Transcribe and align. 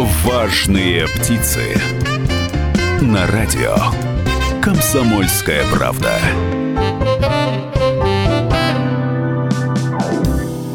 Важные 0.00 1.06
птицы. 1.08 1.60
На 3.02 3.26
радио. 3.26 3.76
Комсомольская 4.62 5.62
правда. 5.70 6.14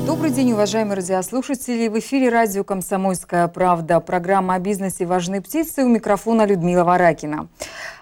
Добрый 0.06 0.30
день, 0.30 0.52
уважаемые 0.52 0.98
радиослушатели. 0.98 1.88
В 1.88 1.98
эфире 1.98 2.30
радио 2.30 2.64
«Комсомольская 2.64 3.48
правда». 3.48 4.00
Программа 4.00 4.54
о 4.54 4.60
бизнесе 4.60 5.08
«Важные 5.08 5.42
птицы». 5.42 5.84
У 5.84 5.88
микрофона 5.88 6.46
Людмила 6.46 6.84
Варакина. 6.84 7.48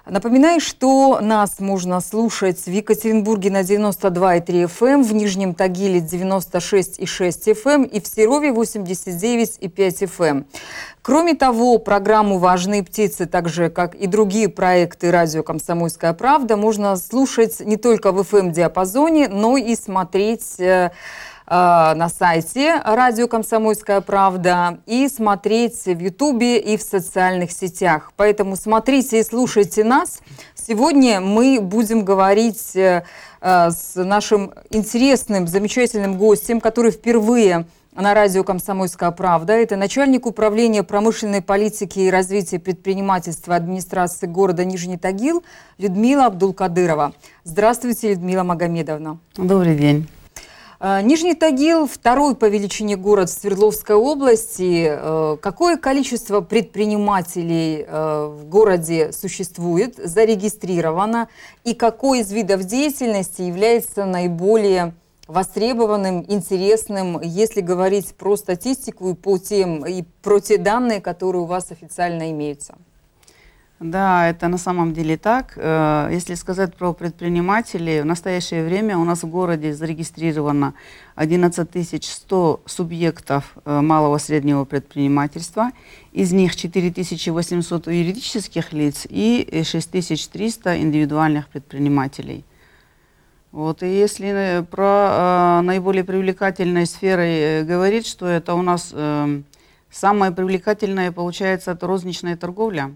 Напоминаю, 0.06 0.60
что 0.60 1.20
нас 1.22 1.62
можно 1.62 2.02
слушать 2.02 2.66
в 2.66 2.70
Екатеринбурге 2.70 3.50
на 3.50 3.62
92,3 3.62 4.66
FM, 4.66 4.86
эм, 4.86 5.04
в 5.04 5.14
Нижнем 5.14 5.54
Тагиле 5.56 6.02
96,6 6.02 7.48
FM 7.48 7.72
эм 7.74 7.84
и 7.84 8.02
в 8.02 8.08
Серове 8.08 8.52
89,5 8.52 10.02
FM. 10.02 10.28
Эм. 10.28 10.46
Кроме 11.02 11.36
того, 11.36 11.78
программу 11.78 12.38
«Важные 12.38 12.84
птицы», 12.84 13.28
так 13.28 13.48
же, 13.48 13.70
как 13.70 13.96
и 13.96 14.08
другие 14.08 14.50
проекты 14.50 15.10
радио 15.10 15.42
«Комсомольская 15.42 16.12
правда», 16.12 16.58
можно 16.58 16.98
слушать 16.98 17.62
не 17.62 17.78
только 17.78 18.12
в 18.12 18.20
FM-диапазоне, 18.20 19.30
но 19.30 19.56
и 19.56 19.74
смотреть 19.74 20.60
э, 20.60 20.92
на 21.46 22.10
сайте 22.10 22.82
радио 22.86 23.28
«Комсомольская 23.28 24.02
правда» 24.02 24.80
и 24.86 25.08
смотреть 25.08 25.86
в 25.86 26.00
Ютубе 26.00 26.58
и 26.58 26.78
в 26.78 26.82
социальных 26.82 27.52
сетях. 27.52 28.14
Поэтому 28.16 28.56
смотрите 28.56 29.20
и 29.20 29.24
слушайте 29.24 29.84
нас. 29.84 30.20
Сегодня 30.56 31.20
мы 31.20 31.60
будем 31.62 32.06
говорить 32.06 32.76
э, 32.76 33.04
э, 33.42 33.70
с 33.70 33.96
нашим 33.96 34.54
интересным, 34.70 35.48
замечательным 35.48 36.18
гостем, 36.18 36.62
который 36.62 36.92
впервые 36.92 37.66
на 37.94 38.14
радио 38.14 38.44
«Комсомольская 38.44 39.12
правда». 39.12 39.54
Это 39.54 39.76
начальник 39.76 40.26
управления 40.26 40.84
промышленной 40.84 41.42
политики 41.42 42.00
и 42.00 42.10
развития 42.10 42.60
предпринимательства 42.60 43.56
администрации 43.56 44.26
города 44.26 44.64
Нижний 44.66 44.98
Тагил 44.98 45.44
Людмила 45.78 46.28
Абдулкадырова. 46.28 47.14
Здравствуйте, 47.44 48.12
Людмила 48.12 48.44
Магомедовна. 48.44 49.20
Добрый 49.36 49.76
день. 49.76 50.08
А, 50.80 51.02
Нижний 51.02 51.36
Тагил– 51.36 51.88
второй 51.88 52.36
по 52.36 52.46
величине 52.46 52.96
город 52.96 53.30
Свердловской 53.30 53.96
области. 53.96 54.88
Э, 54.90 55.38
какое 55.42 55.78
количество 55.78 56.42
предпринимателей 56.42 57.86
э, 57.88 58.26
в 58.28 58.46
городе 58.46 59.12
существует, 59.12 59.96
зарегистрировано? 59.98 61.30
И 61.64 61.74
какой 61.74 62.20
из 62.20 62.32
видов 62.32 62.64
деятельности 62.64 63.42
является 63.44 64.06
наиболее 64.06 64.94
востребованным, 65.28 66.26
интересным, 66.28 67.22
если 67.22 67.62
говорить 67.62 68.14
про 68.16 68.36
статистику 68.36 69.12
и 69.12 69.14
по 69.14 69.38
тем 69.38 69.86
и 69.86 70.04
про 70.22 70.40
те 70.40 70.58
данные, 70.58 71.02
которые 71.02 71.44
у 71.44 71.46
вас 71.46 71.72
официально 71.72 72.32
имеются? 72.32 72.76
Да, 73.84 74.30
это 74.30 74.48
на 74.48 74.58
самом 74.58 74.94
деле 74.94 75.18
так. 75.18 75.54
Э, 75.58 76.08
если 76.10 76.36
сказать 76.36 76.74
про 76.74 76.94
предпринимателей, 76.94 78.02
в 78.02 78.06
настоящее 78.06 78.64
время 78.64 78.98
у 78.98 79.04
нас 79.04 79.24
в 79.24 79.28
городе 79.28 79.74
зарегистрировано 79.74 80.74
11 81.16 82.02
100 82.02 82.62
субъектов 82.66 83.58
э, 83.66 83.82
малого 83.82 84.16
и 84.16 84.20
среднего 84.20 84.64
предпринимательства. 84.64 85.72
Из 86.14 86.32
них 86.32 86.56
4 86.56 86.94
800 87.34 87.88
юридических 87.88 88.72
лиц 88.72 89.06
и 89.10 89.64
6 89.66 90.32
300 90.32 90.82
индивидуальных 90.82 91.50
предпринимателей. 91.50 92.46
Вот, 93.52 93.84
и 93.84 93.88
если 93.88 94.30
э, 94.30 94.64
про 94.64 95.60
э, 95.60 95.62
наиболее 95.62 96.06
привлекательной 96.06 96.86
сферой 96.86 97.66
говорить, 97.66 98.08
что 98.08 98.28
это 98.28 98.54
у 98.54 98.62
нас 98.62 98.92
э, 98.94 99.42
самое 99.92 100.32
привлекательное 100.32 101.12
получается 101.12 101.72
это 101.72 101.86
розничная 101.86 102.38
торговля 102.38 102.96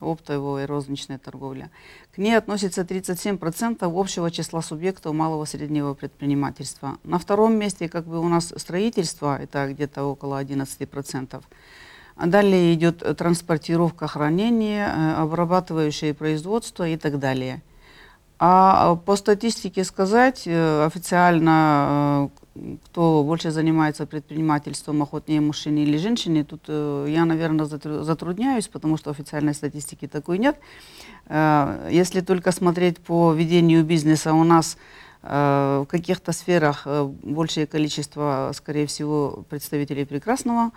оптовая 0.00 0.64
и 0.64 0.66
розничная 0.66 1.18
торговля. 1.18 1.70
К 2.14 2.18
ней 2.18 2.36
относится 2.36 2.82
37% 2.82 4.00
общего 4.00 4.30
числа 4.30 4.62
субъектов 4.62 5.14
малого 5.14 5.44
и 5.44 5.46
среднего 5.46 5.94
предпринимательства. 5.94 6.98
На 7.04 7.18
втором 7.18 7.54
месте 7.54 7.88
как 7.88 8.06
бы 8.06 8.18
у 8.18 8.28
нас 8.28 8.52
строительство, 8.56 9.38
это 9.40 9.72
где-то 9.72 10.04
около 10.04 10.42
11%. 10.42 11.42
А 12.16 12.26
далее 12.26 12.72
идет 12.72 13.02
транспортировка, 13.16 14.06
хранение, 14.06 14.86
э, 14.86 15.14
обрабатывающее 15.16 16.14
производство 16.14 16.88
и 16.88 16.96
так 16.96 17.18
далее. 17.18 17.62
А 18.38 18.96
по 18.96 19.16
статистике 19.16 19.84
сказать, 19.84 20.42
э, 20.46 20.84
официально 20.86 22.30
э, 22.34 22.45
кто 22.84 23.22
больше 23.22 23.50
занимается 23.50 24.06
предпринимательством, 24.06 25.02
охотнее 25.02 25.40
мужчине 25.40 25.82
или 25.82 25.96
женщине, 25.98 26.44
тут 26.44 26.62
э, 26.68 27.06
я, 27.08 27.24
наверное, 27.24 27.66
затрудняюсь, 27.66 28.68
потому 28.68 28.96
что 28.96 29.10
официальной 29.10 29.54
статистики 29.54 30.06
такой 30.06 30.38
нет. 30.38 30.58
Э, 31.26 31.88
если 31.92 32.20
только 32.20 32.52
смотреть 32.52 32.98
по 32.98 33.32
ведению 33.32 33.84
бизнеса, 33.84 34.32
у 34.32 34.44
нас 34.44 34.76
э, 35.22 35.82
в 35.84 35.90
каких-то 35.90 36.32
сферах 36.32 36.86
большее 37.22 37.66
количество, 37.66 38.52
скорее 38.54 38.86
всего, 38.86 39.44
представителей 39.48 40.04
прекрасного 40.04 40.70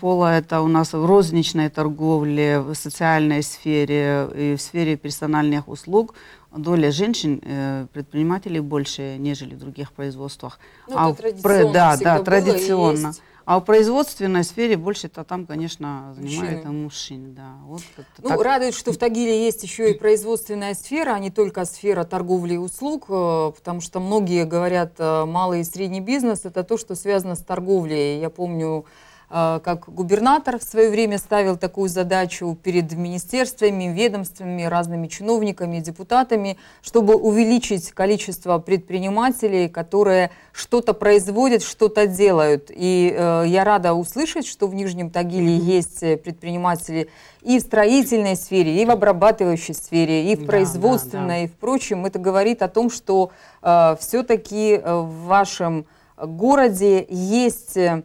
пола. 0.00 0.38
Это 0.38 0.62
у 0.62 0.68
нас 0.68 0.94
в 0.94 1.04
розничной 1.04 1.68
торговле, 1.68 2.60
в 2.60 2.74
социальной 2.74 3.42
сфере 3.42 4.28
и 4.34 4.56
в 4.56 4.60
сфере 4.60 4.96
персональных 4.96 5.68
услуг– 5.68 6.14
доля 6.56 6.90
женщин, 6.90 7.40
э, 7.44 7.86
предпринимателей 7.92 8.60
больше, 8.60 9.16
нежели 9.18 9.54
в 9.54 9.58
других 9.58 9.92
производствах. 9.92 10.58
Ну, 10.88 10.94
а 10.96 11.10
это 11.10 11.42
про, 11.42 11.72
да, 11.72 11.96
да, 11.96 12.22
традиционно. 12.22 13.12
А 13.46 13.60
в 13.60 13.64
производственной 13.64 14.42
сфере 14.42 14.76
больше-то 14.76 15.22
там, 15.22 15.46
конечно, 15.46 16.12
занимают 16.16 16.64
мужчины. 16.64 16.82
мужчин. 16.82 17.34
Да. 17.34 17.52
Вот 17.66 17.82
ну, 18.18 18.30
так. 18.30 18.42
радует, 18.42 18.74
что 18.74 18.92
в 18.92 18.96
Тагиле 18.96 19.44
есть 19.44 19.62
еще 19.62 19.92
и 19.92 19.94
производственная 19.94 20.74
сфера, 20.74 21.12
а 21.12 21.20
не 21.20 21.30
только 21.30 21.64
сфера 21.64 22.02
торговли 22.02 22.54
и 22.54 22.56
услуг, 22.56 23.04
э, 23.08 23.52
потому 23.56 23.80
что 23.80 24.00
многие 24.00 24.44
говорят, 24.46 24.94
э, 24.98 25.24
малый 25.26 25.60
и 25.60 25.64
средний 25.64 26.00
бизнес– 26.00 26.40
это 26.44 26.64
то, 26.64 26.76
что 26.76 26.96
связано 26.96 27.36
с 27.36 27.38
торговлей. 27.38 28.18
Я 28.18 28.30
помню, 28.30 28.84
как 29.28 29.88
губернатор 29.88 30.58
в 30.58 30.62
свое 30.62 30.88
время 30.88 31.18
ставил 31.18 31.56
такую 31.56 31.88
задачу 31.88 32.56
перед 32.62 32.92
министерствами, 32.92 33.92
ведомствами, 33.92 34.62
разными 34.62 35.08
чиновниками, 35.08 35.80
депутатами, 35.80 36.58
чтобы 36.80 37.16
увеличить 37.16 37.90
количество 37.90 38.58
предпринимателей, 38.58 39.68
которые 39.68 40.30
что-то 40.52 40.94
производят, 40.94 41.62
что-то 41.62 42.06
делают. 42.06 42.70
И 42.70 43.14
э, 43.16 43.44
я 43.46 43.64
рада 43.64 43.94
услышать, 43.94 44.46
что 44.46 44.68
в 44.68 44.74
Нижнем 44.74 45.10
Тагиле 45.10 45.56
есть 45.56 46.00
предприниматели 46.22 47.08
и 47.42 47.58
в 47.58 47.62
строительной 47.62 48.36
сфере, 48.36 48.82
и 48.82 48.84
в 48.84 48.90
обрабатывающей 48.90 49.72
сфере, 49.74 50.32
и 50.32 50.36
в 50.36 50.40
да, 50.40 50.46
производственной, 50.46 51.26
да, 51.26 51.28
да. 51.28 51.38
и 51.38 51.46
в 51.46 51.52
прочем. 51.52 52.04
Это 52.04 52.18
говорит 52.18 52.60
о 52.62 52.68
том, 52.68 52.90
что 52.90 53.30
э, 53.62 53.96
все-таки 54.00 54.72
э, 54.72 54.94
в 54.94 55.26
вашем 55.26 55.86
городе 56.16 57.06
есть 57.08 57.76
э, 57.76 58.02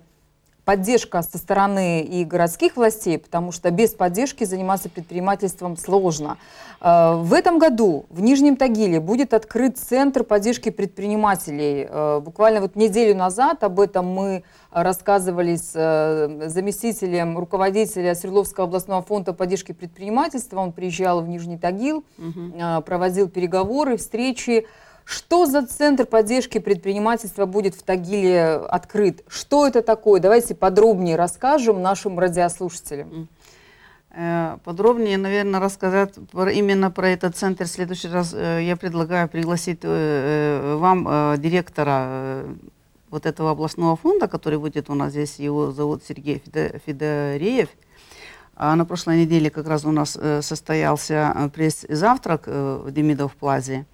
поддержка 0.66 1.22
со 1.22 1.38
стороны 1.38 2.02
и 2.02 2.24
городских 2.24 2.76
властей, 2.76 3.18
потому 3.18 3.52
что 3.52 3.72
без 3.72 3.92
поддержки 3.92 4.44
заниматься 4.44 4.90
предпринимательством 4.90 5.78
сложно. 5.78 6.38
Э, 6.80 7.16
в 7.16 7.34
этом 7.34 7.60
году 7.60 8.06
в 8.10 8.22
Нижнем 8.22 8.56
Тагиле 8.56 9.00
будет 9.00 9.34
открыт 9.34 9.78
центр 9.78 10.24
поддержки 10.24 10.70
предпринимателей. 10.70 11.88
Э, 11.90 12.20
буквально 12.20 12.62
вот 12.62 12.76
неделю 12.76 13.16
назад 13.16 13.64
об 13.64 13.80
этом 13.80 14.08
мы 14.08 14.44
рассказывали 14.72 15.56
с 15.56 15.72
э, 15.76 16.48
заместителем 16.48 17.38
руководителя 17.38 18.16
Свердловского 18.16 18.68
областного 18.68 19.02
фонда 19.02 19.34
поддержки 19.34 19.72
предпринимательства. 19.72 20.60
Он 20.60 20.72
приезжал 20.72 21.22
в 21.22 21.28
Нижний 21.28 21.58
Тагил, 21.58 22.06
угу. 22.18 22.82
проводил 22.86 23.30
переговоры, 23.30 23.98
встречи. 23.98 24.66
Что 25.12 25.46
за 25.46 25.68
центр 25.68 26.06
поддержки 26.06 26.58
предпринимательства 26.58 27.46
будет 27.46 27.76
в 27.76 27.84
Тагиле 27.84 28.54
открыт? 28.54 29.26
Что 29.28 29.68
это 29.68 29.82
такое? 29.82 30.22
Давайте 30.22 30.56
подробнее 30.56 31.18
расскажем 31.18 31.82
нашим 31.82 32.18
радиослушателям. 32.18 33.28
Э, 34.12 34.58
подробнее, 34.64 35.18
наверное, 35.18 35.60
рассказать 35.60 36.14
именно 36.34 36.92
про 36.92 37.10
этот 37.10 37.36
центр. 37.36 37.66
В 37.66 37.68
следующий 37.68 38.08
раз 38.08 38.34
э, 38.34 38.62
я 38.64 38.78
предлагаю 38.78 39.28
пригласить 39.28 39.80
э, 39.84 40.78
вам 40.80 41.04
директора 41.42 42.46
вот 43.10 43.26
этого 43.26 43.52
областного 43.52 43.98
фонда, 43.98 44.30
который 44.30 44.60
будет 44.60 44.90
у 44.90 44.94
нас 44.94 45.12
здесь, 45.12 45.40
его 45.40 45.74
зовут 45.74 46.04
Сергей 46.08 46.42
Федореев. 46.86 47.68
А 48.56 48.74
на 48.78 48.86
прошлой 48.86 49.24
неделе 49.24 49.50
как 49.50 49.68
раз 49.68 49.84
у 49.84 49.92
нас 49.92 50.18
состоялся 50.40 51.52
пресс-завтрак 51.54 52.48
в 52.48 52.92
Демидов 52.92 53.36
Плазе. 53.36 53.86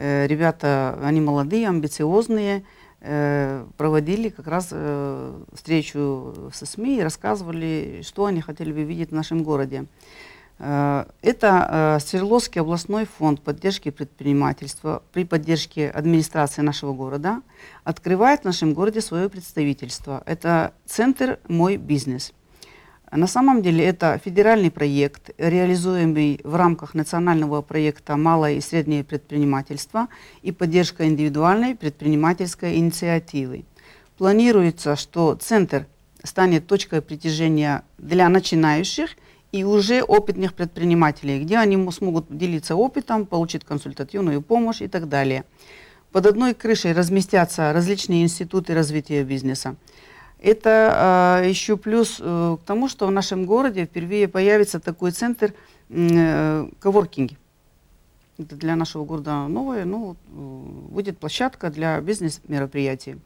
Э, 0.00 0.28
ребята, 0.28 0.96
они 1.02 1.20
молодые, 1.20 1.68
амбициозные, 1.68 2.62
э, 3.00 3.66
проводили 3.76 4.28
как 4.28 4.46
раз 4.46 4.68
э, 4.70 5.42
встречу 5.52 6.52
со 6.54 6.66
СМИ 6.66 6.98
и 6.98 7.02
рассказывали, 7.02 8.02
что 8.06 8.26
они 8.26 8.40
хотели 8.40 8.72
бы 8.72 8.84
видеть 8.84 9.10
в 9.10 9.14
нашем 9.14 9.42
городе. 9.42 9.86
Это 10.60 12.00
Свердловский 12.04 12.60
областной 12.60 13.06
фонд 13.06 13.42
поддержки 13.42 13.90
предпринимательства 13.90 15.04
при 15.12 15.24
поддержке 15.24 15.88
администрации 15.88 16.62
нашего 16.62 16.92
города 16.94 17.42
открывает 17.84 18.40
в 18.40 18.44
нашем 18.44 18.74
городе 18.74 19.00
свое 19.00 19.28
представительство. 19.28 20.20
Это 20.26 20.72
центр 20.84 21.38
«Мой 21.46 21.76
бизнес». 21.76 22.32
На 23.10 23.26
самом 23.26 23.62
деле 23.62 23.84
это 23.86 24.20
федеральный 24.22 24.70
проект, 24.70 25.30
реализуемый 25.38 26.40
в 26.44 26.54
рамках 26.54 26.92
национального 26.92 27.62
проекта 27.62 28.16
«Малое 28.16 28.54
и 28.54 28.60
среднее 28.60 29.02
предпринимательство» 29.02 30.08
и 30.42 30.52
поддержка 30.52 31.06
индивидуальной 31.06 31.74
предпринимательской 31.74 32.76
инициативы. 32.76 33.64
Планируется, 34.18 34.94
что 34.96 35.34
центр 35.36 35.86
станет 36.22 36.66
точкой 36.66 37.00
притяжения 37.00 37.82
для 37.96 38.28
начинающих 38.28 39.16
и 39.52 39.64
уже 39.64 40.02
опытных 40.02 40.52
предпринимателей, 40.52 41.42
где 41.42 41.56
они 41.56 41.90
смогут 41.90 42.26
делиться 42.28 42.76
опытом, 42.76 43.24
получить 43.24 43.64
консультативную 43.64 44.42
помощь 44.42 44.82
и 44.82 44.88
так 44.88 45.08
далее. 45.08 45.44
Под 46.12 46.26
одной 46.26 46.52
крышей 46.52 46.92
разместятся 46.92 47.72
различные 47.72 48.22
институты 48.22 48.74
развития 48.74 49.24
бизнеса. 49.24 49.76
Это 50.40 51.40
э, 51.42 51.48
еще 51.48 51.76
плюс 51.76 52.18
э, 52.20 52.56
к 52.62 52.64
тому, 52.64 52.88
что 52.88 53.06
в 53.06 53.10
нашем 53.10 53.44
городе 53.44 53.86
впервые 53.86 54.28
появится 54.28 54.78
такой 54.78 55.10
центр 55.10 55.52
э, 55.88 56.68
коворкинги. 56.78 57.36
Это 58.38 58.54
для 58.54 58.76
нашего 58.76 59.04
города 59.04 59.48
новое, 59.48 59.84
ну, 59.84 60.14
будет 60.28 61.18
площадка 61.18 61.70
для 61.70 62.00
бизнес-мероприятий. 62.00 63.16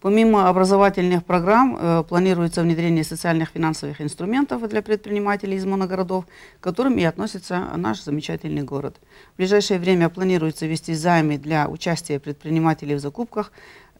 Помимо 0.00 0.48
образовательных 0.48 1.24
программ 1.24 2.04
планируется 2.08 2.62
внедрение 2.62 3.04
социальных 3.04 3.50
финансовых 3.50 4.00
инструментов 4.00 4.66
для 4.68 4.82
предпринимателей 4.82 5.56
из 5.56 5.66
моногородов, 5.66 6.24
к 6.24 6.64
которым 6.64 6.96
и 6.96 7.04
относится 7.04 7.68
наш 7.76 8.02
замечательный 8.02 8.62
город. 8.62 8.96
В 9.34 9.36
ближайшее 9.36 9.78
время 9.78 10.08
планируется 10.08 10.66
вести 10.66 10.94
займы 10.94 11.36
для 11.36 11.68
участия 11.68 12.18
предпринимателей 12.18 12.94
в 12.94 13.00
закупках 13.00 13.52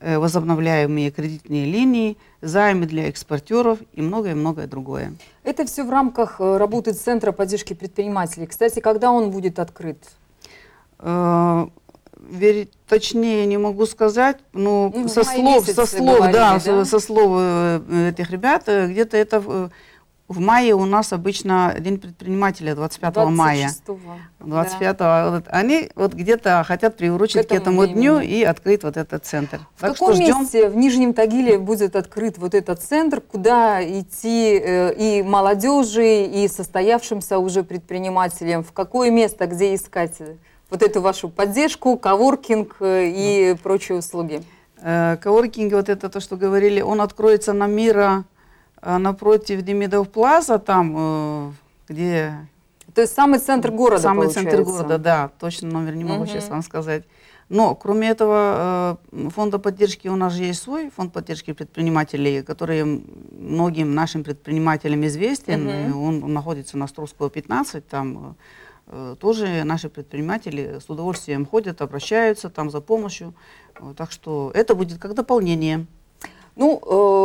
возобновляемые 0.03 1.11
кредитные 1.11 1.65
линии, 1.65 2.17
займы 2.41 2.85
для 2.85 3.07
экспортеров 3.07 3.79
и 3.93 4.01
многое-многое 4.01 4.67
другое. 4.67 5.13
Это 5.43 5.65
все 5.65 5.83
в 5.83 5.89
рамках 5.89 6.39
э, 6.39 6.57
работы 6.57 6.93
Центра 6.93 7.31
поддержки 7.31 7.73
предпринимателей. 7.73 8.47
Кстати, 8.47 8.79
когда 8.79 9.11
он 9.11 9.31
будет 9.31 9.59
открыт? 9.59 9.97
Э, 10.99 11.67
точнее 12.87 13.45
не 13.45 13.57
могу 13.57 13.85
сказать, 13.85 14.37
но 14.53 14.91
ну, 14.93 15.07
со 15.07 15.23
слов, 15.23 15.65
со 15.65 15.85
слов, 15.85 16.17
говорили, 16.17 16.33
да, 16.33 16.59
да? 16.59 16.85
Со 16.85 16.99
слов 16.99 17.81
этих 17.91 18.31
ребят, 18.31 18.63
где-то 18.67 19.17
это 19.17 19.71
в 20.27 20.39
мае 20.39 20.73
у 20.73 20.85
нас 20.85 21.11
обычно 21.13 21.75
День 21.79 21.99
предпринимателя 21.99 22.75
25 22.75 23.13
26 23.13 23.37
мая. 23.37 23.69
25 24.39 24.97
да. 24.97 25.31
вот, 25.31 25.43
Они 25.47 25.89
вот 25.95 26.13
где-то 26.13 26.63
хотят 26.65 26.95
приурочить 26.95 27.47
к 27.47 27.51
этому, 27.51 27.81
к 27.81 27.83
этому 27.83 27.87
дню 27.87 28.19
и 28.19 28.43
открыть 28.43 28.83
вот 28.83 28.95
этот 28.95 29.25
центр. 29.25 29.59
В 29.75 29.81
так 29.81 29.93
каком 29.93 30.13
что 30.13 30.23
ждем... 30.23 30.39
месте 30.39 30.69
в 30.69 30.75
Нижнем 30.77 31.13
Тагиле 31.13 31.57
будет 31.57 31.95
открыт 31.95 32.37
вот 32.37 32.53
этот 32.53 32.81
центр, 32.81 33.19
куда 33.19 33.83
идти 33.83 34.59
э, 34.63 34.93
и 34.93 35.23
молодежи, 35.23 36.23
и 36.23 36.47
состоявшимся 36.47 37.37
уже 37.37 37.63
предпринимателям? 37.63 38.63
В 38.63 38.71
какое 38.71 39.11
место, 39.11 39.45
где 39.45 39.75
искать 39.75 40.17
вот 40.69 40.81
эту 40.81 41.01
вашу 41.01 41.27
поддержку, 41.27 41.97
коворкинг 41.97 42.77
э, 42.79 43.11
и 43.13 43.53
да. 43.53 43.59
прочие 43.61 43.97
услуги? 43.97 44.41
Э, 44.81 45.17
коворкинг, 45.21 45.73
вот 45.73 45.89
это 45.89 46.09
то, 46.09 46.21
что 46.21 46.37
говорили, 46.37 46.81
он 46.81 47.01
откроется 47.01 47.51
на 47.51 47.67
Мира 47.67 48.23
а 48.23 48.23
напротив 48.83 49.61
Демидов 49.61 50.09
Плаза, 50.09 50.59
там, 50.59 50.95
э, 50.97 51.51
где... 51.87 52.33
То 52.93 53.01
есть 53.01 53.13
самый 53.15 53.39
центр 53.39 53.71
города, 53.71 54.01
Самый 54.01 54.27
получается. 54.27 54.51
центр 54.51 54.63
города, 54.63 54.97
да. 54.97 55.31
Точно 55.39 55.69
номер 55.69 55.95
не 55.95 56.03
могу 56.03 56.23
угу. 56.23 56.27
сейчас 56.27 56.49
вам 56.49 56.61
сказать. 56.61 57.05
Но, 57.49 57.75
кроме 57.75 58.09
этого, 58.09 58.99
э, 59.11 59.29
фонда 59.29 59.57
поддержки 59.57 60.07
у 60.07 60.15
нас 60.15 60.33
же 60.33 60.43
есть 60.43 60.61
свой 60.61 60.89
фонд 60.89 61.13
поддержки 61.13 61.53
предпринимателей, 61.53 62.43
который 62.43 62.83
многим 63.31 63.95
нашим 63.95 64.23
предпринимателям 64.23 65.05
известен. 65.05 65.91
Угу. 65.91 66.03
Он 66.03 66.33
находится 66.33 66.77
на 66.77 66.85
Островского 66.85 67.29
15, 67.29 67.87
там 67.87 68.35
э, 68.87 69.15
тоже 69.19 69.63
наши 69.63 69.89
предприниматели 69.89 70.79
с 70.79 70.89
удовольствием 70.89 71.45
ходят, 71.45 71.81
обращаются 71.81 72.49
там 72.49 72.69
за 72.69 72.81
помощью. 72.81 73.33
Так 73.95 74.11
что 74.11 74.51
это 74.53 74.75
будет 74.75 74.99
как 74.99 75.13
дополнение. 75.13 75.87
Ну, 76.55 76.79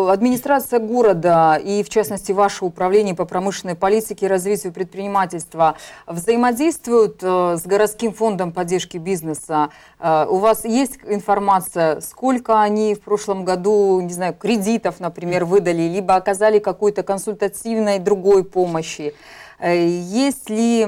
э, 0.09 0.13
администрация 0.13 0.81
города 0.81 1.57
и, 1.63 1.83
в 1.83 1.91
частности, 1.91 2.33
ваше 2.33 2.65
управление 2.65 3.15
по 3.15 3.27
промышленной 3.27 3.75
политике 3.75 4.25
и 4.25 4.29
развитию 4.29 4.73
предпринимательства 4.73 5.77
взаимодействуют 6.07 7.19
э, 7.21 7.57
с 7.59 7.67
городским 7.67 8.15
фондом 8.15 8.53
поддержки 8.53 8.97
бизнеса. 8.97 9.69
Э, 10.01 10.25
у 10.27 10.37
вас 10.37 10.65
есть 10.65 11.01
информация, 11.07 12.01
сколько 12.01 12.63
они 12.63 12.95
в 12.95 13.03
прошлом 13.03 13.45
году, 13.45 14.01
не 14.01 14.15
знаю, 14.15 14.33
кредитов, 14.33 14.99
например, 14.99 15.45
выдали, 15.45 15.83
либо 15.83 16.15
оказали 16.15 16.59
какой-то 16.59 17.03
консультативной 17.03 17.99
другой 17.99 18.45
помощи? 18.45 19.15
Э, 19.59 19.87
есть 19.87 20.49
ли 20.51 20.87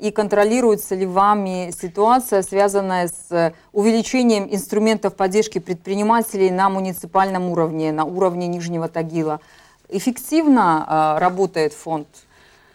и 0.00 0.10
контролируется 0.10 0.94
ли 0.94 1.06
вами 1.06 1.72
ситуация, 1.78 2.42
связанная 2.42 3.08
с 3.08 3.54
увеличением 3.72 4.46
инструментов 4.50 5.14
поддержки 5.14 5.58
предпринимателей 5.58 6.50
на 6.50 6.68
муниципальном 6.68 7.48
уровне, 7.48 7.92
на 7.92 8.04
уровне 8.04 8.46
Нижнего 8.46 8.88
Тагила? 8.88 9.40
Эффективно 9.88 10.84
а, 10.86 11.18
работает 11.18 11.72
фонд? 11.72 12.06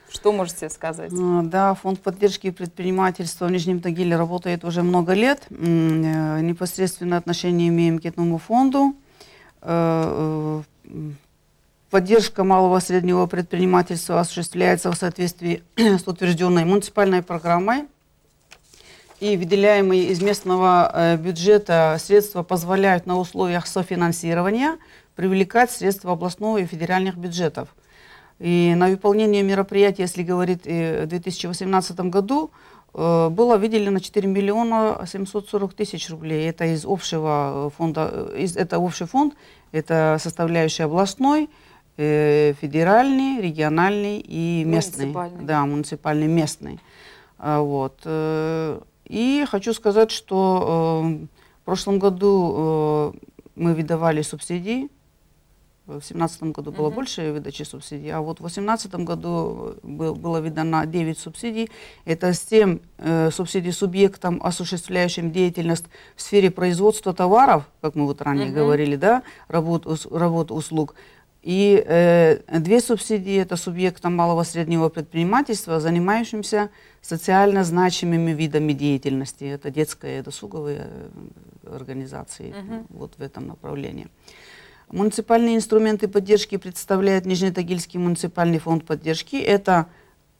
Что 0.09 0.31
можете 0.31 0.69
сказать? 0.69 1.11
Да, 1.49 1.73
фонд 1.75 1.99
поддержки 1.99 2.49
предпринимательства 2.49 3.45
в 3.45 3.51
Нижнем 3.51 3.81
Тагиле 3.81 4.15
работает 4.15 4.63
уже 4.63 4.81
много 4.81 5.13
лет. 5.13 5.43
Э, 5.49 6.39
непосредственно 6.41 7.17
отношение 7.17 7.69
имеем 7.69 7.99
к 7.99 8.05
этому 8.05 8.37
фонду. 8.37 8.95
Э, 11.95 11.97
Поддержка 11.97 12.43
малого 12.43 12.79
и 12.79 12.81
среднего 12.81 13.25
предпринимательства 13.25 14.19
осуществляется 14.19 14.91
в 14.91 14.95
соответствии 14.95 15.63
с 15.77 16.05
утвержденной 16.05 16.65
муниципальной 16.65 17.21
программой. 17.21 17.85
И 19.21 19.37
выделяемые 19.37 20.09
из 20.09 20.21
местного 20.21 20.91
э, 20.93 21.17
бюджета 21.17 21.95
средства 21.99 22.43
позволяют 22.43 23.05
на 23.05 23.17
условиях 23.17 23.65
софинансирования 23.65 24.77
привлекать 25.15 25.71
средства 25.71 26.11
областного 26.11 26.57
и 26.57 26.65
федеральных 26.65 27.15
бюджетов. 27.15 27.69
И 28.39 28.73
на 28.75 28.89
выполнение 28.89 29.41
мероприятий, 29.41 30.01
если 30.01 30.23
говорить 30.23 30.65
в 30.65 31.05
2018 31.05 31.97
году, 32.11 32.51
э, 32.93 33.29
было 33.29 33.55
выделено 33.55 33.99
4 33.99 34.27
миллиона 34.27 35.05
740 35.07 35.73
тысяч 35.73 36.09
рублей. 36.09 36.49
Это 36.49 36.65
из 36.65 36.83
общего 36.85 37.71
фонда, 37.77 38.29
это 38.35 38.79
общий 38.79 39.05
фонд, 39.05 39.35
это 39.71 40.17
составляющая 40.19 40.83
областной, 40.83 41.43
э, 41.43 41.47
федеральный, 41.97 43.41
региональный 43.41 44.19
и 44.19 44.63
местный. 44.65 45.05
Муниципальный. 45.05 45.45
Да, 45.45 45.65
муниципальный, 45.65 46.27
местный. 46.27 46.79
А, 47.37 47.61
вот. 47.61 48.01
Э, 48.05 48.79
и 49.05 49.45
хочу 49.49 49.73
сказать, 49.73 50.11
что 50.11 51.03
э, 51.05 51.25
в 51.61 51.65
прошлом 51.65 51.99
году 51.99 53.13
э, 53.15 53.27
мы 53.55 53.73
выдавали 53.73 54.21
субсидии. 54.21 54.89
В 55.85 55.91
2017 55.91 56.43
году 56.45 56.71
было 56.71 56.89
uh-huh. 56.89 56.93
больше 56.95 57.31
выдачи 57.31 57.61
субсидий, 57.61 58.09
а 58.09 58.21
вот 58.21 58.37
в 58.37 58.41
2018 58.41 58.95
году 58.95 59.75
было 59.83 60.41
выдано 60.41 60.83
9 60.87 61.19
субсидий. 61.19 61.69
Это 62.05 62.33
7 62.33 62.79
э, 62.97 63.29
субсидий 63.29 63.71
субъектам, 63.71 64.41
осуществляющим 64.43 65.31
деятельность 65.31 65.85
в 66.15 66.23
сфере 66.23 66.49
производства 66.49 67.13
товаров, 67.13 67.69
как 67.81 67.93
мы 67.93 68.05
вот 68.05 68.23
ранее 68.23 68.47
uh-huh. 68.47 68.53
говорили, 68.53 68.95
да, 68.95 69.21
работ, 69.47 69.85
работ 70.09 70.49
услуг. 70.49 70.95
И 71.45 71.83
э, 71.85 72.39
две 72.59 72.81
субсидии– 72.81 73.35
это 73.39 73.55
субъектам 73.55 74.15
малого 74.15 74.41
и 74.41 74.45
среднего 74.45 74.89
предпринимательства, 74.89 75.79
занимающимся 75.79 76.71
социально 77.03 77.63
значимыми 77.63 78.31
видами 78.31 78.73
деятельности. 78.73 79.43
Это 79.43 79.69
детская 79.69 80.19
и 80.19 80.21
досуговые 80.23 80.87
э, 80.89 81.75
организации 81.75 82.49
угу. 82.49 82.85
вот 82.89 83.13
в 83.17 83.21
этом 83.21 83.45
направлении. 83.45 84.07
Муниципальные 84.89 85.57
инструменты 85.57 86.07
поддержки 86.07 86.57
представляет 86.57 87.27
Нижнетагильский 87.27 87.99
муниципальный 87.99 88.57
фонд 88.57 88.83
поддержки. 88.83 89.35
Это 89.35 89.85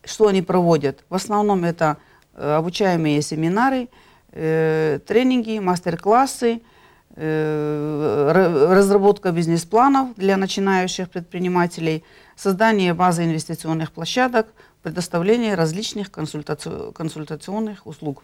что 0.04 0.26
они 0.26 0.42
проводят? 0.42 1.04
В 1.10 1.14
основном 1.14 1.66
это 1.66 1.98
э, 2.34 2.52
обучаемые 2.56 3.22
семинары, 3.22 3.90
э, 4.32 4.98
тренинги, 5.06 5.60
мастер-классы– 5.60 6.62
разработка 7.18 9.32
бизнес-планов 9.32 10.16
для 10.16 10.36
начинающих 10.36 11.10
предпринимателей, 11.10 12.04
создание 12.36 12.94
базы 12.94 13.24
инвестиционных 13.24 13.94
площадок, 13.94 14.48
предоставление 14.84 15.56
различных 15.56 16.12
консультаци 16.12 16.92
консультационных 16.94 17.88
услуг. 17.88 18.24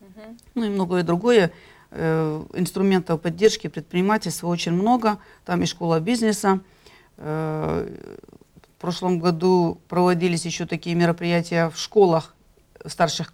Угу. 0.00 0.36
Ну 0.54 0.64
и 0.64 0.68
многое 0.68 1.02
другое. 1.02 1.50
Э, 1.90 2.44
инструментов 2.52 3.22
поддержки 3.22 3.68
предпринимательства 3.68 4.48
очень 4.48 4.72
много. 4.72 5.18
Там 5.46 5.62
и 5.62 5.66
школа 5.66 5.98
бизнеса. 6.00 6.60
Э, 7.16 7.88
в 8.76 8.80
прошлом 8.80 9.18
году 9.18 9.80
проводились 9.88 10.44
еще 10.44 10.66
такие 10.66 10.94
мероприятия 10.94 11.70
в 11.70 11.78
школах 11.78 12.34
старших, 12.84 13.32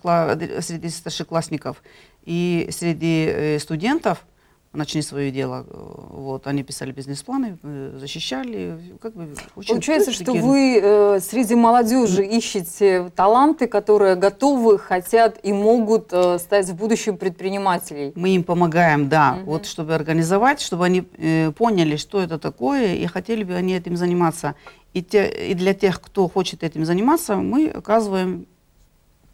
среди 0.60 0.88
старшеклассников 0.88 1.82
и 2.24 2.68
среди 2.70 3.58
студентов– 3.58 4.24
начни 4.72 5.02
свое 5.02 5.30
дело. 5.30 5.66
Вот, 5.70 6.46
они 6.46 6.62
писали 6.62 6.92
бизнес-планы, 6.92 7.58
э, 7.62 7.96
защищали. 7.98 8.78
Как 9.00 9.14
бы, 9.14 9.34
очень 9.54 9.68
Получается, 9.68 10.12
что 10.12 10.32
вы 10.32 10.80
э, 10.82 11.20
среди 11.20 11.54
молодежи 11.54 12.24
ищете 12.24 13.10
таланты, 13.14 13.66
которые 13.66 14.16
готовы, 14.16 14.78
хотят 14.78 15.38
и 15.42 15.52
могут 15.52 16.12
э, 16.12 16.38
стать 16.38 16.68
в 16.68 16.74
будущем 16.74 17.16
предпринимателей. 17.16 18.12
Мы 18.14 18.30
им 18.30 18.44
помогаем, 18.44 19.08
да, 19.08 19.38
угу. 19.42 19.52
вот 19.52 19.66
чтобы 19.66 19.94
организовать, 19.94 20.60
чтобы 20.60 20.86
они 20.86 21.04
э, 21.18 21.52
поняли, 21.52 21.96
что 21.96 22.20
это 22.20 22.38
такое, 22.38 22.94
и 22.94 23.06
хотели 23.06 23.44
бы 23.44 23.54
они 23.54 23.74
этим 23.74 23.96
заниматься. 23.96 24.54
И, 24.94 25.02
те, 25.02 25.50
и 25.50 25.54
для 25.54 25.74
тех, 25.74 26.00
кто 26.00 26.28
хочет 26.28 26.62
этим 26.62 26.84
заниматься, 26.84 27.36
мы 27.36 27.68
оказываем 27.68 28.46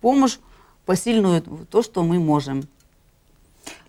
помощь 0.00 0.38
посильную, 0.86 1.42
то, 1.42 1.82
что 1.82 2.02
мы 2.02 2.18
можем. 2.18 2.62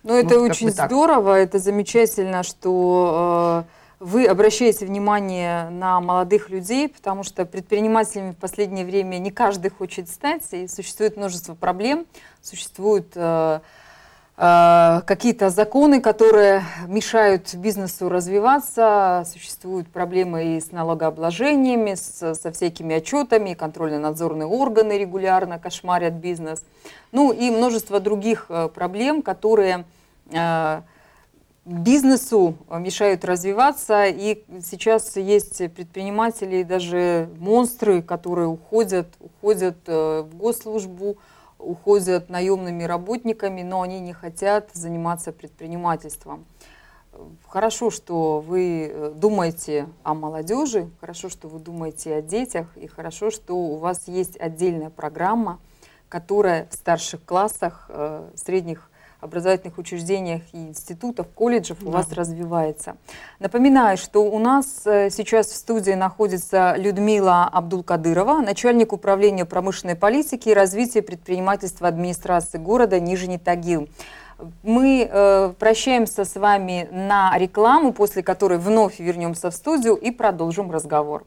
Ну, 0.03 0.15
это 0.15 0.39
вот 0.39 0.51
очень 0.51 0.71
здорово, 0.71 1.35
это 1.35 1.59
замечательно, 1.59 2.43
что 2.43 3.65
э, 3.99 4.03
вы 4.03 4.25
обращаете 4.25 4.85
внимание 4.85 5.69
на 5.69 5.99
молодых 5.99 6.49
людей, 6.49 6.87
потому 6.87 7.23
что 7.23 7.45
предпринимателями 7.45 8.31
в 8.31 8.37
последнее 8.37 8.85
время 8.85 9.17
не 9.17 9.31
каждый 9.31 9.69
хочет 9.71 10.09
стать, 10.09 10.43
и 10.51 10.67
существует 10.67 11.17
множество 11.17 11.53
проблем, 11.53 12.05
существуют 12.41 13.11
э, 13.15 13.59
какие-то 14.39 15.49
законы, 15.49 15.99
которые 15.99 16.63
мешают 16.87 17.53
бизнесу 17.55 18.07
развиваться, 18.07 19.25
существуют 19.29 19.89
проблемы 19.89 20.55
и 20.55 20.61
с 20.61 20.71
налогообложениями, 20.71 21.95
с, 21.95 22.35
со 22.35 22.51
всякими 22.53 22.95
отчетами, 22.95 23.53
контрольно-надзорные 23.53 24.47
органы 24.47 24.97
регулярно 24.97 25.59
кошмарят 25.59 26.13
бизнес. 26.13 26.63
Ну 27.11 27.33
и 27.33 27.51
множество 27.51 27.99
других 27.99 28.45
э, 28.47 28.69
проблем, 28.73 29.23
которые 29.23 29.83
э, 30.31 30.81
бизнесу 31.65 32.55
мешают 32.69 33.25
развиваться. 33.25 34.05
И 34.05 34.43
сейчас 34.63 35.17
есть 35.17 35.57
предприниматели, 35.73 36.63
даже 36.63 37.29
монстры, 37.39 38.01
которые 38.01 38.47
уходят, 38.47 39.07
уходят 39.19 39.77
э, 39.87 40.21
в 40.21 40.35
госслужбу, 40.35 41.17
уходят 41.59 42.29
наемными 42.29 42.83
работниками, 42.83 43.61
но 43.61 43.81
они 43.81 43.99
не 43.99 44.13
хотят 44.13 44.69
заниматься 44.73 45.31
предпринимательством. 45.31 46.45
Хорошо, 47.47 47.91
что 47.91 48.39
вы 48.39 49.13
думаете 49.15 49.87
о 50.03 50.13
молодежи, 50.13 50.89
хорошо, 51.01 51.29
что 51.29 51.47
вы 51.47 51.59
думаете 51.59 52.15
о 52.15 52.21
детях, 52.21 52.67
и 52.77 52.87
хорошо, 52.87 53.29
что 53.29 53.55
у 53.55 53.75
вас 53.75 54.07
есть 54.07 54.39
отдельная 54.39 54.89
программа– 54.89 55.59
которая 56.09 56.67
в 56.71 56.73
старших 56.73 57.23
классах, 57.23 57.85
э, 57.89 58.29
средних 58.35 58.88
образовательных 59.19 59.77
учреждениях 59.77 60.41
и 60.53 60.57
институтов, 60.57 61.27
колледжев 61.35 61.77
да. 61.81 61.87
у 61.87 61.91
вас 61.91 62.11
развивается. 62.13 62.95
Напоминаю, 63.39 63.97
что 63.97 64.23
у 64.23 64.39
нас 64.39 64.81
э, 64.85 65.09
сейчас 65.09 65.47
в 65.47 65.55
студии 65.55 65.91
находится 65.91 66.75
Людмила 66.77 67.45
Абдулкадырова, 67.45 68.39
начальник 68.41 68.93
управления 68.93 69.45
промышленной 69.45 69.95
политики 69.95 70.49
и 70.49 70.53
развития 70.53 71.01
предпринимательства 71.01 71.87
администрации 71.87 72.57
города 72.57 72.99
Нижний 72.99 73.37
Тагил. 73.37 73.89
Мы 74.63 75.09
э, 75.11 75.53
прощаемся 75.59 76.23
с 76.23 76.35
вами 76.35 76.87
на 76.91 77.37
рекламу, 77.37 77.91
после 77.91 78.23
которой 78.23 78.57
вновь 78.57 78.99
вернемся 78.99 79.51
в 79.51 79.53
студию 79.53 79.95
и 79.95 80.11
продолжим 80.11 80.71
разговор. 80.71 81.25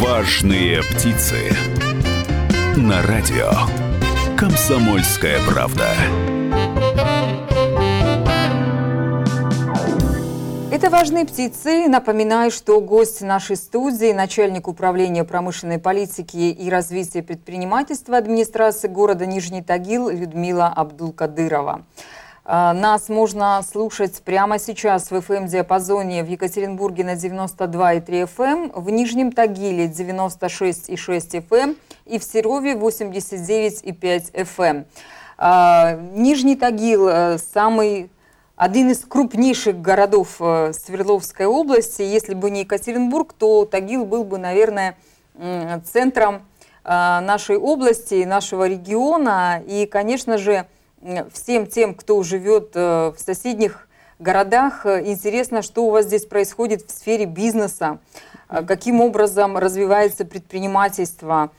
Важные 0.00 0.82
птицы. 0.82 1.52
На 2.76 3.00
радио. 3.00 3.52
Комсомольская 4.36 5.38
правда. 5.48 5.88
Это 10.70 10.90
«Важные 10.90 11.24
птицы». 11.24 11.88
Напоминаю, 11.88 12.50
что 12.50 12.78
гость 12.82 13.22
нашей 13.22 13.56
студии– 13.56 14.12
начальник 14.14 14.68
управления 14.68 15.24
промышленной 15.24 15.78
политики 15.78 16.36
и 16.36 16.68
развития 16.68 17.22
предпринимательства 17.22 18.18
администрации 18.18 18.88
города 18.88 19.24
Нижний 19.24 19.62
Тагил 19.62 20.10
Людмила 20.10 20.66
Абдулкадырова. 20.66 21.82
А, 22.48 22.72
нас 22.72 23.08
можно 23.08 23.60
слушать 23.68 24.22
прямо 24.22 24.60
сейчас 24.60 25.10
в 25.10 25.14
FM-диапазоне 25.14 26.22
в 26.22 26.28
Екатеринбурге 26.28 27.02
на 27.02 27.14
92,3 27.14 28.30
FM, 28.36 28.70
в 28.72 28.88
Нижнем 28.88 29.32
Тагиле 29.32 29.86
96,6 29.86 31.44
FM 31.48 31.76
и 32.04 32.20
в 32.20 32.22
Серове 32.22 32.74
89,5 32.74 34.32
FM. 34.32 34.84
А, 35.38 35.98
Нижний 36.14 36.54
Тагил 36.54 37.08
э,– 37.08 37.38
самый 37.52 38.10
один 38.54 38.90
из 38.90 39.00
крупнейших 39.00 39.82
городов 39.82 40.36
э, 40.38 40.72
Свердловской 40.72 41.46
области. 41.46 42.02
Если 42.02 42.34
бы 42.34 42.52
не 42.52 42.60
Екатеринбург, 42.60 43.32
то 43.32 43.64
Тагил 43.64 44.04
был 44.04 44.22
бы, 44.22 44.38
наверное, 44.38 44.96
центром 45.84 46.46
э, 46.84 46.88
нашей 46.90 47.56
области, 47.56 48.22
нашего 48.22 48.68
региона. 48.68 49.60
И, 49.66 49.86
конечно 49.86 50.38
же, 50.38 50.68
всем 51.32 51.66
тем, 51.66 51.94
кто 51.94 52.22
живет 52.22 52.70
э, 52.74 53.12
в 53.16 53.20
соседних 53.20 53.88
городах, 54.18 54.86
э, 54.86 55.04
интересно, 55.06 55.62
что 55.62 55.84
у 55.84 55.90
вас 55.90 56.06
здесь 56.06 56.24
происходит 56.24 56.88
в 56.88 56.90
сфере 56.90 57.26
бизнеса, 57.26 57.98
э, 58.48 58.64
каким 58.64 59.00
образом 59.00 59.56
развивается 59.56 60.24
предпринимательство, 60.24 61.50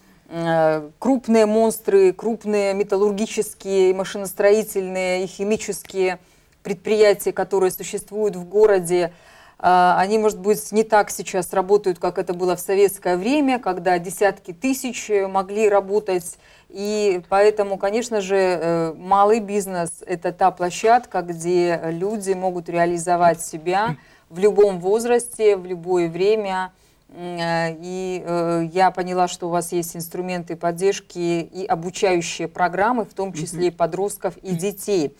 крупные 1.00 1.46
монстры, 1.46 2.12
крупные 2.12 2.74
металлургические, 2.74 3.94
машиностроительные 3.94 5.24
и 5.24 5.28
химические 5.28 6.20
предприятия, 6.64 7.32
которые 7.32 7.72
существуют 7.72 8.36
в 8.36 8.44
городе, 8.44 9.14
они, 9.60 10.20
может 10.20 10.40
быть, 10.40 10.72
не 10.72 10.84
так 10.84 11.10
сейчас 11.10 11.52
работают, 11.52 11.98
как 11.98 12.20
это 12.20 12.34
было 12.34 12.56
в 12.56 12.60
советское 12.60 13.18
время, 13.18 13.58
когда 13.58 13.98
десятки 13.98 14.54
тысяч 14.54 15.10
могли 15.10 15.68
работать 15.68 16.38
и 16.70 17.22
поэтому, 17.30 17.78
конечно 17.78 18.20
же, 18.20 18.36
э, 18.36 18.94
малый 18.94 19.40
бизнес– 19.40 20.04
это 20.06 20.34
та 20.34 20.52
площадка, 20.52 21.22
где 21.22 21.80
люди 21.86 22.34
могут 22.34 22.68
реализовать 22.68 23.42
себя 23.42 23.96
в 24.30 24.40
любом 24.40 24.80
возрасте, 24.80 25.56
в 25.56 25.66
любое 25.66 26.10
время. 26.10 26.74
Э, 27.10 27.74
и 27.80 28.22
э, 28.26 28.68
я 28.74 28.92
поняла, 28.92 29.30
что 29.30 29.48
у 29.48 29.50
вас 29.50 29.72
есть 29.72 29.96
инструменты 29.96 30.58
поддержки 30.58 31.18
и 31.42 31.66
обучающие 31.66 32.50
программы, 32.50 33.06
в 33.06 33.14
том 33.14 33.32
числе 33.32 33.72
подростков 33.72 34.36
и 34.38 34.54
детей. 34.54 35.16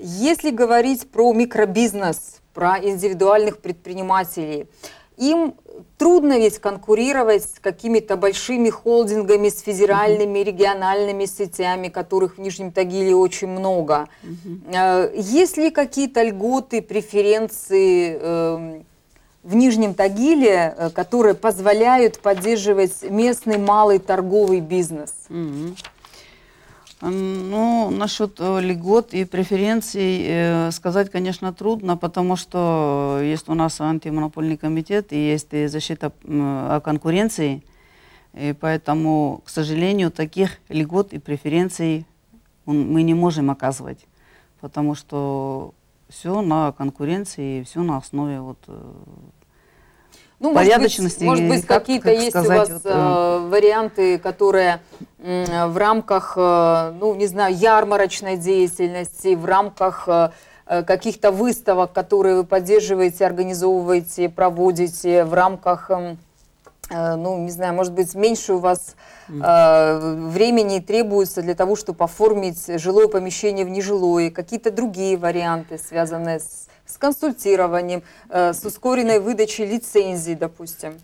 Если 0.00 0.50
говорить 0.50 1.10
про 1.10 1.32
микробизнес, 1.32 2.37
про 2.58 2.80
индивидуальных 2.82 3.58
предпринимателей– 3.58 4.66
им 5.18 5.54
трудно 5.96 6.38
ведь 6.38 6.58
конкурировать 6.58 7.42
с 7.42 7.58
какими-то 7.60 8.16
большими 8.16 8.70
холдингами, 8.70 9.48
с 9.48 9.60
федеральными, 9.60 10.38
региональными 10.38 11.26
сетями, 11.26 11.88
которых 11.88 12.38
в 12.38 12.40
Нижнем 12.40 12.70
Тагиле 12.70 13.14
очень 13.14 13.48
много. 13.48 14.08
Э, 14.72 15.10
есть 15.14 15.56
ли 15.56 15.70
какие-то 15.70 16.22
льготы, 16.22 16.82
преференции 16.82 18.16
эм, 18.20 18.86
в 19.42 19.56
Нижнем 19.56 19.94
Тагиле, 19.94 20.74
э, 20.76 20.90
которые 20.90 21.34
позволяют 21.34 22.20
поддерживать 22.20 23.02
местный 23.02 23.58
малый 23.58 23.98
торговый 23.98 24.60
бизнес? 24.60 25.12
Ну, 27.00 27.90
насчет 27.90 28.40
э, 28.40 28.60
льгот 28.60 29.14
и 29.14 29.24
преференций 29.24 30.24
э, 30.26 30.70
сказать, 30.72 31.10
конечно, 31.10 31.52
трудно, 31.52 31.96
потому 31.96 32.34
что 32.34 33.20
есть 33.22 33.48
у 33.48 33.54
нас 33.54 33.80
антимонопольный 33.80 34.56
комитет 34.56 35.12
и 35.12 35.16
есть 35.16 35.46
и 35.52 35.68
защита 35.68 36.10
э, 36.24 36.80
конкуренции, 36.82 37.62
и 38.34 38.52
поэтому, 38.52 39.42
к 39.44 39.48
сожалению, 39.48 40.10
таких 40.10 40.58
льгот 40.68 41.12
и 41.12 41.20
преференций 41.20 42.04
мы 42.66 43.02
не 43.04 43.14
можем 43.14 43.50
оказывать, 43.50 44.04
потому 44.60 44.96
что 44.96 45.74
все 46.08 46.42
на 46.42 46.72
конкуренции, 46.72 47.62
все 47.62 47.82
на 47.82 47.98
основе 47.98 48.40
вот 48.40 48.58
ну, 50.40 50.54
порядочности. 50.54 51.24
Может 51.24 51.44
быть, 51.48 51.60
быть 51.60 51.66
какие-то 51.66 52.10
есть 52.10 52.30
сказать, 52.30 52.68
у 52.70 52.72
вас 52.72 52.82
вот, 52.82 52.82
э, 52.84 53.48
варианты, 53.48 54.18
которые 54.18 54.80
э, 55.18 55.66
в 55.66 55.76
рамках, 55.76 56.34
э, 56.36 56.92
ну, 56.98 57.14
не 57.14 57.26
знаю, 57.26 57.54
ярмарочной 57.56 58.36
деятельности, 58.36 59.34
в 59.34 59.44
рамках 59.44 60.04
э, 60.06 60.30
э, 60.66 60.82
каких-то 60.84 61.32
выставок, 61.32 61.92
которые 61.92 62.36
вы 62.36 62.44
поддерживаете, 62.44 63.26
организовываете, 63.26 64.28
проводите, 64.28 65.24
в 65.24 65.34
рамках, 65.34 65.90
э, 65.90 66.16
э, 66.90 67.16
ну, 67.16 67.38
не 67.38 67.50
знаю, 67.50 67.74
может 67.74 67.92
быть, 67.92 68.14
меньше 68.14 68.54
у 68.54 68.58
вас 68.58 68.94
э, 69.28 69.98
времени 70.28 70.78
требуется 70.78 71.42
для 71.42 71.56
того, 71.56 71.74
чтобы 71.74 72.04
оформить 72.04 72.80
жилое 72.80 73.08
помещение 73.08 73.64
в 73.64 73.70
нежилое, 73.70 74.30
какие-то 74.30 74.70
другие 74.70 75.16
варианты, 75.16 75.78
связанные 75.78 76.38
с 76.38 76.67
с 76.88 76.96
консультированием, 76.96 78.02
э, 78.30 78.52
с 78.52 78.64
ускоренной 78.64 79.20
выдачей 79.20 79.66
лицензий, 79.66 80.34
допустим? 80.34 80.94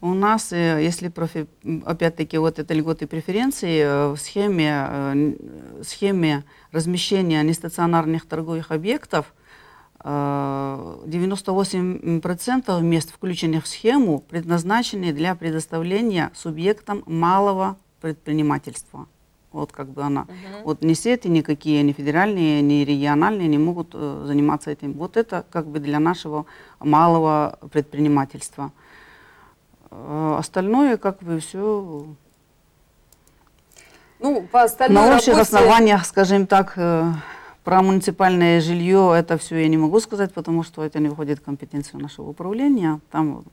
У 0.00 0.14
нас, 0.14 0.52
э, 0.52 0.82
если 0.82 1.08
профи, 1.08 1.46
опять-таки 1.84 2.38
вот 2.38 2.58
это 2.58 2.74
льготы 2.74 3.04
и 3.04 3.08
преференции, 3.08 3.82
э, 3.82 4.08
в 4.08 4.16
схеме, 4.16 5.36
схеме 5.82 6.44
размещения 6.72 7.42
нестационарных 7.42 8.26
торговых 8.26 8.70
объектов 8.70 9.34
98% 10.04 12.80
мест, 12.82 13.10
включенных 13.10 13.64
в 13.64 13.66
схему, 13.66 14.20
предназначены 14.20 15.12
для 15.12 15.34
предоставления 15.34 16.30
субъектам 16.36 17.02
малого 17.06 17.76
предпринимательства. 18.00 19.08
Вот 19.52 19.72
как 19.72 19.88
бы 19.88 20.02
она. 20.02 20.22
Угу. 20.22 20.64
Вот 20.64 20.82
ни 20.82 20.92
сети 20.92 21.28
никакие, 21.28 21.82
ни 21.82 21.92
федеральные, 21.92 22.60
ни 22.60 22.84
региональные 22.84 23.48
не 23.48 23.58
могут 23.58 23.90
э, 23.94 24.24
заниматься 24.26 24.70
этим. 24.70 24.92
Вот 24.92 25.16
это 25.16 25.44
как 25.50 25.66
бы 25.66 25.78
для 25.78 25.98
нашего 25.98 26.44
малого 26.80 27.58
предпринимательства. 27.72 28.72
Э, 29.90 30.36
остальное 30.38 30.96
как 30.98 31.22
бы 31.22 31.40
все 31.40 32.06
ну, 34.20 34.42
по 34.42 34.62
остальной 34.62 35.02
на 35.02 35.16
общих 35.16 35.34
работе... 35.34 35.56
основаниях, 35.56 36.04
скажем 36.04 36.46
так, 36.46 36.72
э, 36.76 37.12
про 37.62 37.82
муниципальное 37.82 38.60
жилье 38.60 39.14
это 39.16 39.38
все 39.38 39.56
я 39.58 39.68
не 39.68 39.76
могу 39.76 40.00
сказать, 40.00 40.34
потому 40.34 40.64
что 40.64 40.82
это 40.82 40.98
не 40.98 41.08
входит 41.08 41.38
в 41.38 41.42
компетенцию 41.42 42.00
нашего 42.00 42.28
управления. 42.28 43.00
Там 43.10 43.44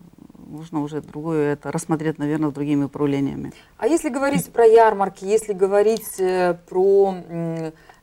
можно 0.56 0.82
уже 0.82 1.02
другое 1.02 1.54
это 1.54 1.72
рассмотреть, 1.72 2.18
наверное, 2.18 2.52
другими 2.52 2.86
управлениями. 2.86 3.52
А 3.78 3.88
если 3.88 4.10
говорить 4.10 4.52
про 4.52 4.66
ярмарки, 4.66 5.26
если 5.26 5.54
говорить 5.54 6.20
э, 6.20 6.58
про 6.68 7.16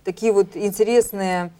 такие 0.05 0.33
вот 0.33 0.57
интересные 0.57 1.53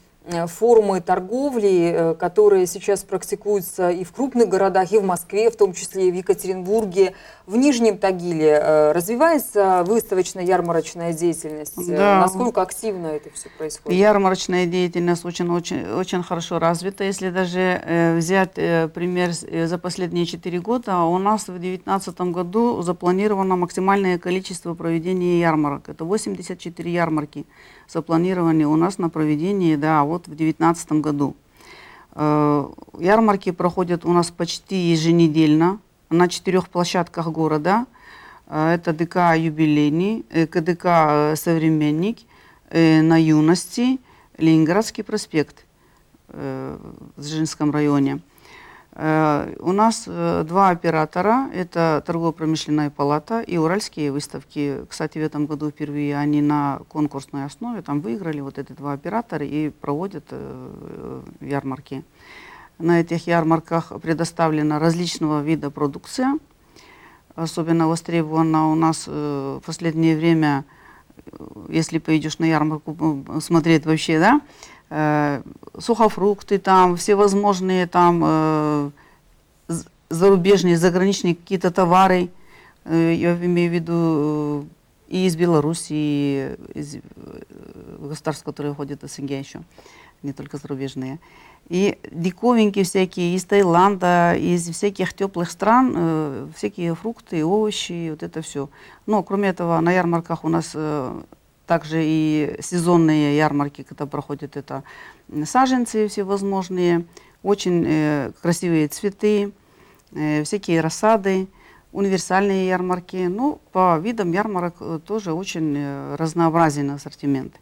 формы 0.47 1.01
торговли, 1.01 1.93
э, 1.93 2.15
которые 2.15 2.67
сейчас 2.67 3.03
практикуются 3.03 3.91
и 3.91 4.05
в 4.05 4.13
крупных 4.13 4.49
городах, 4.49 4.93
и 4.93 4.99
в 4.99 5.05
Москве, 5.05 5.51
в 5.51 5.57
том 5.57 5.73
числе 5.73 6.09
и 6.09 6.13
в 6.13 6.15
Екатеринбурге. 6.15 7.15
В 7.47 7.57
Нижнем 7.57 7.99
Тагиле 7.99 8.51
э, 8.51 8.93
развивается 8.93 9.83
выставочная 9.85 10.45
ярмарочная 10.45 11.13
деятельность? 11.13 11.75
Да. 11.89 12.21
Насколько 12.21 12.63
активно 12.63 13.09
это 13.09 13.31
все 13.31 13.49
происходит? 13.59 13.99
Ярмарочная 13.99 14.67
деятельность 14.67 15.25
очень, 15.25 15.51
очень, 15.51 15.85
очень 15.91 16.23
хорошо 16.23 16.61
развита. 16.61 17.03
Если 17.03 17.31
даже 17.31 17.59
э, 17.85 18.17
взять 18.17 18.53
э, 18.57 18.89
пример 18.89 19.33
за 19.33 19.79
последние 19.79 20.25
четыре 20.25 20.61
года, 20.61 21.01
у 21.01 21.19
нас 21.19 21.43
в 21.43 21.59
2019 21.59 22.21
году 22.33 22.81
запланировано 22.83 23.57
максимальное 23.57 24.19
количество 24.19 24.75
проведения 24.75 25.41
ярмарок. 25.41 25.89
Это 25.89 26.05
84 26.05 26.93
ярмарки 26.93 27.45
запланированы 27.89 28.67
у 28.67 28.77
нас 28.77 28.99
на 28.99 29.09
проведение, 29.09 29.77
да, 29.77 30.05
вот 30.05 30.23
в 30.27 30.35
2019 30.35 30.93
году. 30.93 31.35
Э, 32.15 32.69
ярмарки 32.99 33.51
проходят 33.53 34.05
у 34.05 34.13
нас 34.13 34.31
почти 34.31 34.77
еженедельно 34.77 35.79
на 36.11 36.29
четырех 36.29 36.69
площадках 36.69 37.29
города. 37.29 37.87
Э, 38.47 38.75
это 38.75 38.93
ДК 38.93 39.35
«Юбилейный», 39.37 40.25
э, 40.31 40.47
КДК 40.47 41.37
«Современник», 41.37 42.19
на 42.75 43.21
юности, 43.21 44.01
Ленинградский 44.39 45.05
проспект 45.05 45.67
в 46.29 46.79
Дзержинском 47.19 47.71
районе. 47.71 48.21
Э, 48.95 49.55
у 49.61 49.73
нас 49.73 50.05
э, 50.07 50.45
два 50.47 50.69
оператора, 50.69 51.49
это 51.55 52.03
торгово-промышленная 52.07 52.91
палата 52.91 53.41
и 53.41 53.57
уральские 53.57 54.13
выставки. 54.13 54.85
Кстати, 54.89 55.19
в 55.19 55.23
этом 55.23 55.47
году 55.47 55.71
впервые 55.71 56.17
они 56.19 56.43
на 56.43 56.81
конкурсной 56.89 57.47
основе 57.47 57.81
там 57.81 58.01
выиграли 58.03 58.41
вот 58.41 58.59
эти 58.59 58.73
два 58.73 58.93
оператора 58.93 59.47
и 59.47 59.71
проводят 59.71 60.25
э, 60.31 61.23
ярмарки. 61.41 62.05
На 62.79 63.01
этих 63.01 63.27
ярмарках 63.27 63.93
предоставлена 64.01 64.79
различного 64.79 65.43
вида 65.43 65.71
продукция. 65.71 66.39
Особенно 67.35 67.89
востребована 67.89 68.71
у 68.71 68.75
нас 68.75 69.07
в 69.07 69.63
последнее 69.65 70.17
время, 70.17 70.65
если 71.71 71.99
поедешь 71.99 72.39
на 72.39 72.45
ярмарку 72.45 73.25
смотреть 73.41 73.87
вообще, 73.87 74.19
да, 74.19 74.41
сухофрукты 75.79 76.59
там, 76.59 76.97
всевозможные 76.97 77.87
там 77.87 78.23
э, 78.25 78.91
зарубежные, 80.13 80.77
заграничные 80.77 81.35
какие-то 81.35 81.71
товары, 81.71 82.29
э, 82.85 83.15
я 83.15 83.35
имею 83.35 83.71
в 83.71 83.75
виду 83.75 83.95
э, 83.95 84.65
и 85.09 85.27
из 85.27 85.37
Беларуси, 85.37 85.93
и 85.93 86.57
из 86.75 86.97
э, 86.97 87.01
государств, 87.99 88.45
которые 88.45 88.75
входят 88.75 89.03
в 89.03 89.09
СНГ 89.09 89.31
еще, 89.31 89.63
не 90.23 90.33
только 90.33 90.59
зарубежные. 90.59 91.19
И 91.69 91.99
диковинки 92.11 92.83
всякие 92.83 93.35
из 93.35 93.45
Таиланда, 93.45 94.35
из 94.37 94.69
всяких 94.69 95.15
теплых 95.15 95.51
стран, 95.51 95.95
э, 95.97 96.49
всякие 96.57 96.95
фрукты, 96.95 97.45
овощи, 97.45 98.11
вот 98.11 98.23
это 98.23 98.43
все. 98.43 98.69
Но 99.07 99.23
кроме 99.23 99.49
этого 99.49 99.81
на 99.81 99.93
ярмарках 99.93 100.45
у 100.45 100.49
нас 100.49 100.73
э, 100.75 101.23
также 101.67 102.03
и 102.03 102.57
сезонные 102.61 103.37
ярмарки, 103.37 103.83
когда 103.83 104.07
проходят 104.07 104.57
это 104.57 104.83
саженцы 105.45 106.09
всевозможные, 106.09 107.05
очень 107.43 107.85
э, 107.87 108.33
красивые 108.41 108.89
цветы, 108.89 109.53
э, 110.13 110.45
всякие 110.45 110.81
рассады, 110.81 111.49
универсальные 111.93 112.69
ярмарки. 112.69 113.27
Ну, 113.29 113.61
по 113.73 113.99
видам 113.99 114.33
ярмарок 114.33 114.77
э, 114.81 115.01
тоже 115.05 115.33
очень 115.33 115.75
э, 115.77 116.17
разнообразен 116.17 116.91
ассортимент. 116.91 117.55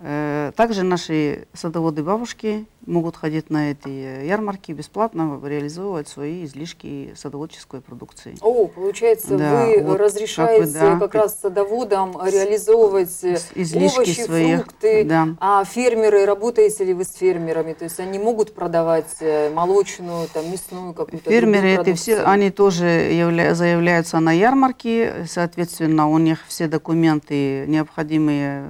Э, 0.00 0.52
также 0.56 0.82
наши 0.82 1.46
садоводы-бабушки 1.52 2.66
могут 2.84 3.16
ходить 3.16 3.48
на 3.48 3.70
эти 3.70 4.26
ярмарки 4.26 4.72
бесплатно, 4.72 5.40
реализовывать 5.42 6.08
свои 6.08 6.44
излишки 6.44 7.14
садоводческой 7.16 7.80
продукции. 7.80 8.36
О, 8.40 8.66
получается, 8.66 9.38
да, 9.38 9.66
вы 9.66 9.82
вот 9.82 9.98
разрешаете 9.98 10.64
как, 10.64 10.72
бы, 10.72 10.78
да, 10.78 10.98
как 10.98 11.14
раз 11.14 11.40
садоводам 11.40 12.12
реализовывать 12.22 13.24
излишки 13.54 13.96
овощи, 13.98 14.20
своих, 14.20 14.64
фрукты, 14.64 15.04
да. 15.04 15.28
а 15.40 15.64
фермеры, 15.64 16.26
работаете 16.26 16.84
ли 16.84 16.92
вы 16.92 17.04
с 17.04 17.14
фермерами? 17.14 17.72
То 17.72 17.84
есть 17.84 18.00
они 18.00 18.18
могут 18.18 18.54
продавать 18.54 19.16
э, 19.20 19.50
молочную, 19.54 20.28
там, 20.28 20.50
мясную 20.50 20.92
какую-то 20.92 21.30
Фермеры, 21.30 21.68
это 21.68 21.94
все, 21.94 22.22
они 22.24 22.50
тоже 22.50 22.84
явля, 22.84 23.54
заявляются 23.54 24.18
на 24.20 24.32
ярмарки, 24.32 25.24
соответственно, 25.26 26.08
у 26.08 26.18
них 26.18 26.40
все 26.48 26.66
документы 26.66 27.64
необходимые 27.68 28.68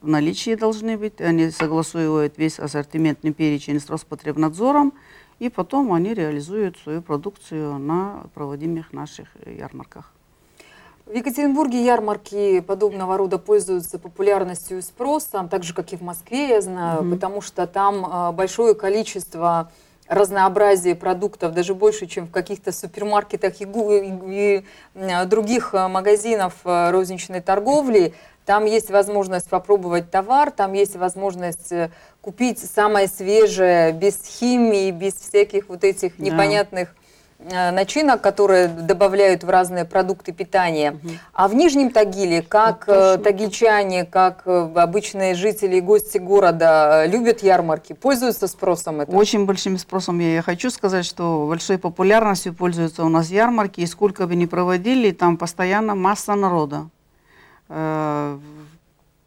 в 0.00 0.08
наличии 0.38 0.54
должны 0.54 0.96
быть, 0.96 1.20
они 1.20 1.50
согласуют 1.50 2.38
весь 2.38 2.60
ассортиментный 2.60 3.32
перечень 3.32 3.80
с 3.80 3.90
Роспотребнадзором, 3.90 4.92
и 5.40 5.48
потом 5.48 5.92
они 5.92 6.14
реализуют 6.14 6.76
свою 6.78 7.02
продукцию 7.02 7.78
на 7.78 8.24
проводимых 8.34 8.92
наших 8.92 9.28
ярмарках. 9.46 10.12
В 11.06 11.14
Екатеринбурге 11.14 11.84
ярмарки 11.84 12.60
подобного 12.60 13.16
рода 13.16 13.38
пользуются 13.38 13.98
популярностью 13.98 14.78
и 14.78 14.82
спросом, 14.82 15.48
так 15.48 15.64
же, 15.64 15.74
как 15.74 15.92
и 15.92 15.96
в 15.96 16.02
Москве, 16.02 16.48
я 16.50 16.60
знаю, 16.60 17.02
mm-hmm. 17.02 17.10
потому 17.10 17.40
что 17.40 17.66
там 17.66 18.04
а, 18.04 18.32
большое 18.32 18.74
количество 18.74 19.72
разнообразия 20.08 20.94
продуктов, 20.94 21.52
даже 21.52 21.74
больше, 21.74 22.06
чем 22.06 22.26
в 22.26 22.30
каких-то 22.30 22.72
супермаркетах 22.72 23.60
и, 23.60 23.64
и, 23.64 24.64
и 24.94 25.26
других 25.26 25.74
а, 25.74 25.88
магазинов 25.88 26.54
а, 26.64 26.90
розничной 26.90 27.40
торговли. 27.40 28.14
Там 28.44 28.64
есть 28.64 28.90
возможность 28.90 29.48
попробовать 29.50 30.10
товар, 30.10 30.50
там 30.50 30.72
есть 30.72 30.96
возможность 30.96 31.70
э, 31.70 31.90
купить 32.22 32.58
самое 32.58 33.06
свежее, 33.06 33.92
без 33.92 34.24
химии, 34.24 34.90
без 34.90 35.12
всяких 35.12 35.68
вот 35.68 35.84
этих 35.84 36.16
да. 36.16 36.24
непонятных 36.24 36.88
э, 36.88 37.07
начинок, 37.38 38.20
которые 38.20 38.66
добавляют 38.68 39.44
в 39.44 39.48
разные 39.48 39.84
продукты 39.84 40.32
питания. 40.32 40.92
Угу. 40.92 41.10
А 41.32 41.48
в 41.48 41.54
Нижнем 41.54 41.90
Тагиле, 41.90 42.42
как 42.42 42.86
ну, 42.88 43.16
тагильчане, 43.22 44.04
как 44.04 44.46
обычные 44.46 45.34
жители 45.34 45.76
и 45.76 45.80
гости 45.80 46.18
города 46.18 47.06
любят 47.06 47.42
ярмарки, 47.42 47.92
пользуются 47.92 48.48
спросом 48.48 49.02
этого? 49.02 49.16
Очень 49.16 49.46
большим 49.46 49.78
спросом. 49.78 50.18
Я 50.18 50.42
хочу 50.42 50.70
сказать, 50.70 51.04
что 51.04 51.46
большой 51.46 51.78
популярностью 51.78 52.54
пользуются 52.54 53.04
у 53.04 53.08
нас 53.08 53.30
ярмарки, 53.30 53.82
и 53.82 53.86
сколько 53.86 54.26
бы 54.26 54.34
ни 54.34 54.46
проводили, 54.46 55.12
там 55.12 55.36
постоянно 55.36 55.94
масса 55.94 56.34
народа. 56.34 56.88
Э, 57.68 58.38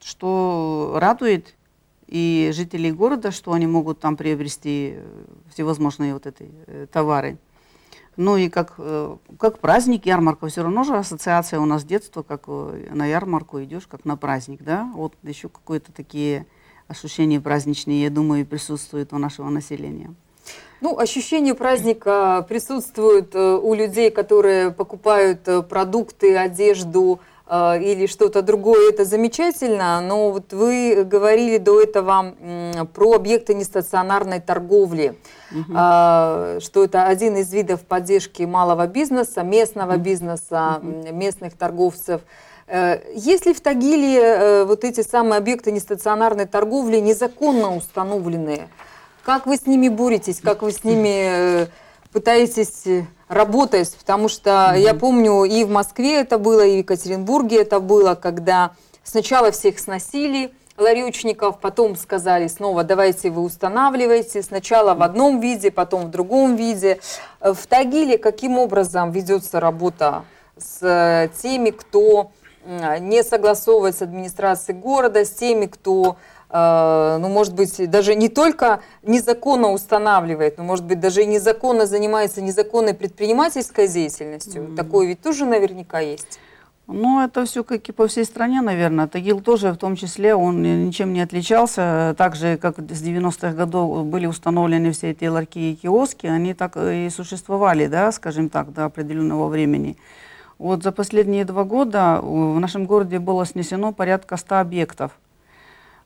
что 0.04 0.98
радует 1.00 1.56
и 2.08 2.52
жителей 2.54 2.92
города, 2.92 3.32
что 3.32 3.54
они 3.54 3.68
могут 3.68 4.00
там 4.00 4.18
приобрести 4.18 4.96
э, 4.96 5.24
всевозможные 5.54 6.14
вот 6.14 6.26
эти 6.26 6.50
э, 6.68 6.88
товары. 6.92 7.38
Ну 8.18 8.38
и 8.38 8.50
как, 8.50 8.76
как 9.40 9.60
праздник, 9.60 10.06
ярмарка, 10.06 10.48
все 10.48 10.64
равно 10.64 10.84
же 10.84 10.96
ассоциация 10.98 11.60
у 11.60 11.66
нас 11.66 11.84
детства, 11.84 12.24
как 12.24 12.48
на 12.48 13.06
ярмарку 13.06 13.64
идешь, 13.64 13.88
как 13.88 14.04
на 14.06 14.18
праздник, 14.18 14.64
да, 14.64 14.92
вот 14.94 15.14
еще 15.24 15.50
какие-то 15.50 15.94
такие 15.94 16.46
ощущения 16.88 17.40
праздничные, 17.40 18.04
я 18.04 18.10
думаю, 18.10 18.46
присутствуют 18.46 19.14
у 19.14 19.18
нашего 19.18 19.50
населения. 19.50 20.14
Ну, 20.82 20.98
ощущение 20.98 21.54
праздника 21.54 22.46
присутствует 22.50 23.36
у 23.36 23.74
людей, 23.74 24.10
которые 24.10 24.72
покупают 24.72 25.48
продукты, 25.70 26.36
одежду, 26.36 27.20
э, 27.22 27.31
или 27.52 28.08
что-то 28.08 28.42
другое, 28.42 28.92
это 28.92 29.04
замечательно, 29.04 30.00
но 30.00 30.32
вот 30.32 30.54
вы 30.54 31.04
говорили 31.04 31.58
до 31.58 31.82
этого 31.82 32.34
про 32.94 33.14
объекты 33.14 33.54
нестационарной 33.54 34.40
торговли, 34.40 35.18
угу. 35.52 35.74
что 35.74 36.84
это 36.86 37.08
один 37.08 37.36
из 37.36 37.52
видов 37.52 37.82
поддержки 37.82 38.44
малого 38.44 38.88
бизнеса, 38.88 39.44
местного 39.44 39.98
бизнеса, 39.98 40.80
угу. 40.82 41.14
местных 41.14 41.58
торговцев. 41.58 42.22
Есть 43.14 43.46
ли 43.46 43.54
в 43.54 43.60
Тагиле 43.60 44.64
вот 44.64 44.86
эти 44.86 45.02
самые 45.02 45.40
объекты 45.40 45.74
нестационарной 45.74 46.46
торговли 46.46 47.00
незаконно 47.00 47.76
установленные? 47.76 48.70
Как 49.26 49.46
вы 49.46 49.58
с 49.58 49.66
ними 49.66 49.90
боретесь? 49.90 50.40
Как 50.40 50.62
вы 50.62 50.72
с 50.72 50.86
ними 50.86 51.68
пытаетесь 52.12 52.84
работать, 53.28 53.96
потому 53.98 54.28
что 54.28 54.50
mm-hmm. 54.50 54.80
я 54.80 54.94
помню 54.94 55.44
и 55.44 55.64
в 55.64 55.70
Москве 55.70 56.22
это 56.22 56.38
было, 56.38 56.66
и 56.66 56.76
в 56.76 56.78
Екатеринбурге 56.80 57.62
это 57.62 57.80
было, 57.80 58.16
когда 58.16 58.72
сначала 59.04 59.52
всех 59.52 59.80
сносили, 59.80 60.52
ларечников, 60.78 61.60
потом 61.60 61.96
сказали 61.96 62.48
снова, 62.48 62.84
давайте 62.84 63.30
вы 63.30 63.42
устанавливайте, 63.42 64.42
сначала 64.42 64.96
в 64.96 65.04
одном 65.04 65.40
виде, 65.40 65.70
потом 65.70 66.08
в 66.08 66.12
другом 66.12 66.56
виде. 66.56 67.00
В 67.40 67.68
Тагиле 67.68 68.18
каким 68.18 68.58
образом 68.58 69.12
ведется 69.12 69.60
работа 69.60 70.24
с 70.58 71.30
теми, 71.42 71.70
кто 71.72 72.32
не 72.66 73.24
согласовывает 73.24 73.98
с 73.98 74.02
администрацией 74.02 74.78
города, 74.78 75.26
с 75.26 75.32
теми, 75.32 75.66
кто 75.66 76.16
Э, 76.16 76.41
ну, 76.54 77.30
может 77.30 77.54
быть, 77.56 77.90
даже 77.90 78.14
не 78.16 78.28
только 78.28 78.82
незаконно 79.04 79.72
устанавливает, 79.72 80.58
но, 80.58 80.64
может 80.64 80.86
быть, 80.86 81.00
даже 81.00 81.24
и 81.24 81.26
незаконно 81.26 81.86
занимается 81.86 82.42
незаконной 82.42 82.94
предпринимательской 82.94 83.88
деятельностью. 83.88 84.64
Mm-hmm. 84.64 84.76
Такое 84.76 85.08
ведь 85.08 85.22
тоже 85.22 85.46
наверняка 85.46 86.00
есть. 86.00 86.40
Ну, 86.88 87.24
это 87.24 87.46
все 87.46 87.64
как 87.64 87.88
и 87.88 87.92
по 87.94 88.08
всей 88.08 88.26
стране, 88.26 88.62
наверное. 88.62 89.08
Тагил 89.08 89.40
тоже 89.40 89.72
в 89.72 89.78
том 89.78 89.96
числе, 89.96 90.36
он 90.36 90.62
ничем 90.62 91.14
не 91.14 91.22
отличался. 91.22 92.14
Так 92.18 92.36
же, 92.36 92.58
как 92.58 92.80
с 92.80 93.02
90-х 93.02 93.54
годов 93.54 94.06
были 94.06 94.26
установлены 94.26 94.92
все 94.92 95.12
эти 95.12 95.26
ларьки 95.26 95.72
и 95.72 95.76
киоски, 95.76 96.28
они 96.28 96.54
так 96.54 96.76
и 96.76 97.10
существовали, 97.10 97.88
да, 97.88 98.12
скажем 98.12 98.50
так, 98.50 98.74
до 98.74 98.86
определенного 98.86 99.48
времени. 99.48 99.96
Вот 100.60 100.84
за 100.84 100.92
последние 100.92 101.46
два 101.46 101.64
года 101.64 102.20
в 102.22 102.60
нашем 102.60 102.86
городе 102.86 103.20
было 103.20 103.46
снесено 103.46 103.94
порядка 103.94 104.36
100 104.36 104.60
объектов. 104.60 105.12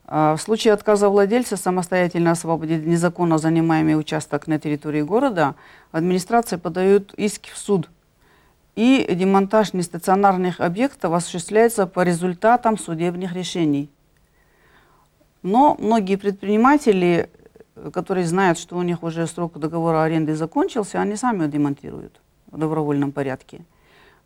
А, 0.08 0.36
в 0.36 0.40
случае 0.40 0.72
отказа 0.72 1.08
владельца 1.08 1.56
самостоятельно 1.56 2.30
освободить 2.30 2.86
незаконно 2.86 3.38
занимаемый 3.38 3.98
участок 3.98 4.46
на 4.46 4.60
территории 4.60 5.02
города, 5.02 5.56
администрация 5.90 6.58
подает 6.58 7.12
иск 7.14 7.48
в 7.48 7.58
суд. 7.58 7.90
И 8.76 9.08
демонтаж 9.10 9.72
нестационарных 9.72 10.60
объектов 10.60 11.12
осуществляется 11.12 11.86
по 11.86 12.02
результатам 12.02 12.78
судебных 12.78 13.32
решений. 13.34 13.90
Но 15.42 15.76
многие 15.78 16.16
предприниматели, 16.16 17.30
которые 17.92 18.26
знают, 18.26 18.58
что 18.58 18.76
у 18.76 18.82
них 18.82 19.02
уже 19.02 19.26
срок 19.26 19.58
договора 19.58 20.02
аренды 20.04 20.36
закончился, 20.36 21.00
они 21.00 21.16
сами 21.16 21.46
демонтируют 21.46 22.20
в 22.50 22.58
добровольном 22.58 23.12
порядке. 23.12 23.64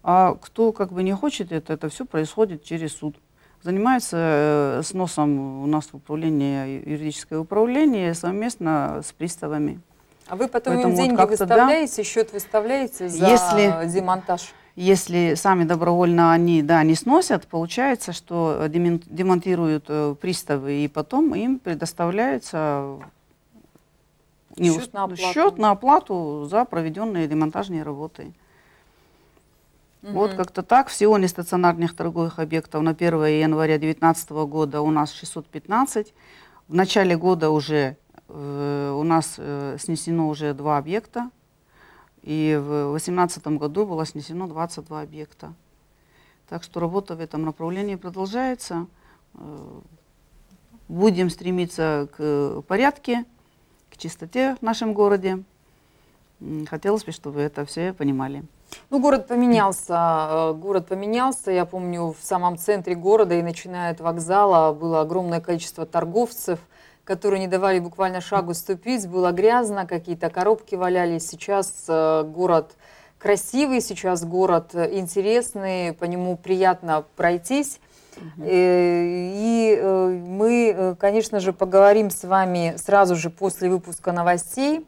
А 0.02 0.34
кто 0.34 0.72
как 0.72 0.92
бы 0.92 1.02
не 1.02 1.14
хочет 1.14 1.52
это, 1.52 1.72
это 1.72 1.88
все 1.88 2.04
происходит 2.04 2.64
через 2.64 2.92
суд 2.94 3.16
занимается 3.62 4.16
э, 4.16 4.82
сносом 4.84 5.62
у 5.62 5.66
нас 5.66 5.86
в 5.86 5.94
управлении, 5.94 6.88
юридическое 6.88 7.38
управление 7.38 8.14
совместно 8.14 9.02
с 9.04 9.12
приставами. 9.12 9.80
А 10.28 10.36
вы 10.36 10.48
потом 10.48 10.74
Поэтому 10.74 10.94
им 10.94 10.96
деньги 10.96 11.20
вот 11.20 11.30
выставляете, 11.30 11.96
да, 11.96 12.04
счет 12.04 12.32
выставляете 12.32 13.08
за 13.08 13.26
если, 13.26 13.92
демонтаж? 13.92 14.54
Если 14.76 15.34
сами 15.34 15.64
добровольно 15.64 16.32
они 16.32 16.62
да, 16.62 16.82
не 16.84 16.94
сносят, 16.94 17.46
получается, 17.48 18.12
что 18.12 18.66
демонтируют 18.68 19.86
э, 19.88 20.14
приставы, 20.20 20.84
и 20.84 20.88
потом 20.88 21.34
им 21.34 21.58
предоставляется 21.58 22.98
счет, 24.56 24.92
на 24.92 25.04
оплату. 25.04 25.22
счет 25.22 25.58
на 25.58 25.70
оплату 25.72 26.46
за 26.48 26.64
проведенные 26.64 27.26
демонтажные 27.26 27.82
работы. 27.82 28.32
Угу. 30.02 30.12
Вот 30.12 30.34
как-то 30.34 30.62
так. 30.62 30.88
Всего 30.88 31.18
нестационарных 31.18 31.94
торговых 31.94 32.38
объектов 32.38 32.82
на 32.82 32.92
1 32.92 33.24
января 33.26 33.78
2019 33.78 34.30
года 34.30 34.80
у 34.80 34.90
нас 34.90 35.12
615. 35.12 36.14
В 36.68 36.74
начале 36.74 37.16
года 37.16 37.50
уже 37.50 37.96
э, 38.28 38.94
у 38.96 39.02
нас 39.02 39.34
э, 39.36 39.76
снесено 39.78 40.28
уже 40.28 40.54
два 40.54 40.78
объекта. 40.78 41.30
И 42.22 42.58
в 42.58 42.92
2018 42.92 43.46
году 43.48 43.86
было 43.86 44.06
снесено 44.06 44.46
22 44.46 45.00
объекта. 45.00 45.52
Так 46.48 46.62
что 46.62 46.80
работа 46.80 47.14
в 47.14 47.20
этом 47.20 47.42
направлении 47.44 47.96
продолжается. 47.96 48.86
Э, 49.34 49.80
будем 50.88 51.28
стремиться 51.28 52.08
к 52.16 52.62
порядке, 52.66 53.24
к 53.90 53.98
чистоте 53.98 54.56
в 54.60 54.62
нашем 54.62 54.94
городе. 54.94 55.44
Хотелось 56.68 57.04
бы, 57.04 57.12
чтобы 57.12 57.40
это 57.40 57.66
все 57.66 57.92
понимали. 57.92 58.44
Ну, 58.90 58.98
город 59.00 59.26
поменялся, 59.28 60.28
э, 60.30 60.52
город 60.54 60.88
поменялся. 60.88 61.50
Я 61.50 61.64
помню, 61.64 62.14
в 62.18 62.24
самом 62.24 62.58
центре 62.58 62.94
города 62.94 63.34
и 63.34 63.42
начиная 63.42 63.92
от 63.92 64.00
вокзала 64.00 64.72
было 64.72 65.00
огромное 65.00 65.40
количество 65.40 65.86
торговцев, 65.86 66.58
которые 67.04 67.40
не 67.40 67.46
давали 67.46 67.78
буквально 67.78 68.20
шагу 68.20 68.54
ступить. 68.54 69.08
Было 69.08 69.32
грязно, 69.32 69.86
какие-то 69.86 70.28
коробки 70.28 70.74
валялись. 70.74 71.28
Сейчас 71.28 71.84
э, 71.88 72.24
город 72.24 72.72
красивый, 73.18 73.80
сейчас 73.80 74.24
город 74.24 74.74
интересный, 74.74 75.92
по 75.92 76.04
нему 76.04 76.36
приятно 76.36 77.04
пройтись. 77.16 77.78
Угу. 78.16 78.44
И 78.44 79.80
мы, 80.26 80.96
конечно 80.98 81.38
же, 81.38 81.52
поговорим 81.52 82.10
с 82.10 82.24
вами 82.24 82.74
сразу 82.76 83.14
же 83.14 83.30
после 83.30 83.70
выпуска 83.70 84.12
новостей 84.12 84.86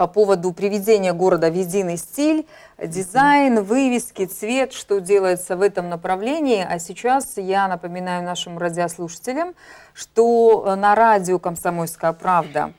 по 0.00 0.06
поводу 0.06 0.54
приведения 0.54 1.12
города 1.12 1.50
в 1.50 1.54
единый 1.54 1.98
стиль, 1.98 2.46
дизайн, 2.82 3.62
вывески, 3.62 4.24
цвет, 4.24 4.72
что 4.72 4.98
делается 4.98 5.58
в 5.58 5.60
этом 5.60 5.90
направлении. 5.90 6.66
А 6.66 6.78
сейчас 6.78 7.34
я 7.36 7.68
напоминаю 7.68 8.24
нашим 8.24 8.56
радиослушателям, 8.56 9.52
что 9.92 10.74
на 10.74 10.94
радио 10.94 11.38
«Комсомольская 11.38 12.14
правда» 12.14 12.72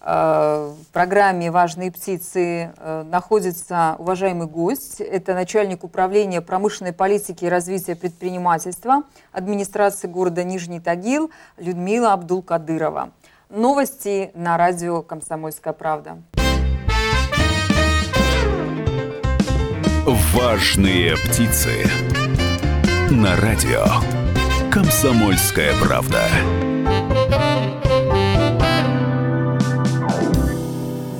э, 0.00 0.72
в 0.80 0.92
программе 0.94 1.50
«Важные 1.50 1.92
птицы» 1.92 2.72
э, 2.74 3.02
находится 3.02 3.96
уважаемый 3.98 4.46
гость. 4.46 5.02
Это 5.02 5.34
начальник 5.34 5.84
управления 5.84 6.40
промышленной 6.40 6.94
политики 6.94 7.44
и 7.44 7.50
развития 7.50 7.96
предпринимательства 7.96 9.02
администрации 9.30 10.08
города 10.08 10.42
Нижний 10.42 10.80
Тагил 10.80 11.30
Людмила 11.58 12.14
Абдулкадырова. 12.14 13.10
Новости 13.50 14.30
на 14.32 14.56
радио 14.56 15.02
«Комсомольская 15.02 15.74
правда». 15.74 16.16
Важные 20.04 21.14
птицы. 21.16 21.84
На 23.08 23.36
радио. 23.36 23.84
Комсомольская 24.72 25.72
правда. 25.80 26.24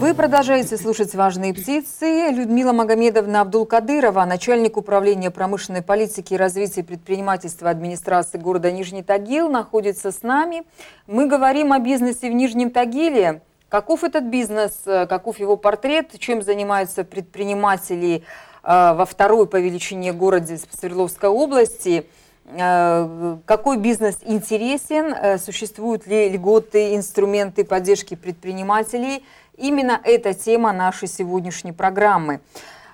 Вы 0.00 0.14
продолжаете 0.14 0.76
слушать 0.76 1.14
«Важные 1.14 1.54
птицы». 1.54 2.32
Людмила 2.32 2.72
Магомедовна 2.72 3.42
Абдулкадырова, 3.42 4.24
начальник 4.24 4.76
управления 4.76 5.30
промышленной 5.30 5.82
политики 5.82 6.34
и 6.34 6.36
развития 6.36 6.82
предпринимательства 6.82 7.70
администрации 7.70 8.38
города 8.38 8.72
Нижний 8.72 9.04
Тагил, 9.04 9.48
находится 9.48 10.10
с 10.10 10.24
нами. 10.24 10.64
Мы 11.06 11.28
говорим 11.28 11.72
о 11.72 11.78
бизнесе 11.78 12.28
в 12.28 12.34
Нижнем 12.34 12.72
Тагиле. 12.72 13.42
Каков 13.68 14.02
этот 14.02 14.24
бизнес, 14.24 14.82
каков 14.84 15.38
его 15.38 15.56
портрет, 15.56 16.18
чем 16.18 16.42
занимаются 16.42 17.04
предприниматели, 17.04 18.24
Э, 18.24 18.50
во 18.62 19.04
второй 19.04 19.46
по 19.46 19.56
величине 19.56 20.12
городе 20.12 20.58
Свердловской 20.78 21.28
области. 21.28 22.06
Э, 22.46 23.36
какой 23.44 23.76
бизнес 23.76 24.18
интересен? 24.22 25.14
Э, 25.14 25.38
существуют 25.38 26.06
ли 26.06 26.28
льготы, 26.28 26.94
инструменты 26.96 27.64
поддержки 27.64 28.14
предпринимателей? 28.14 29.24
Именно 29.56 30.00
эта 30.04 30.34
тема 30.34 30.72
нашей 30.72 31.08
сегодняшней 31.08 31.72
программы. 31.72 32.40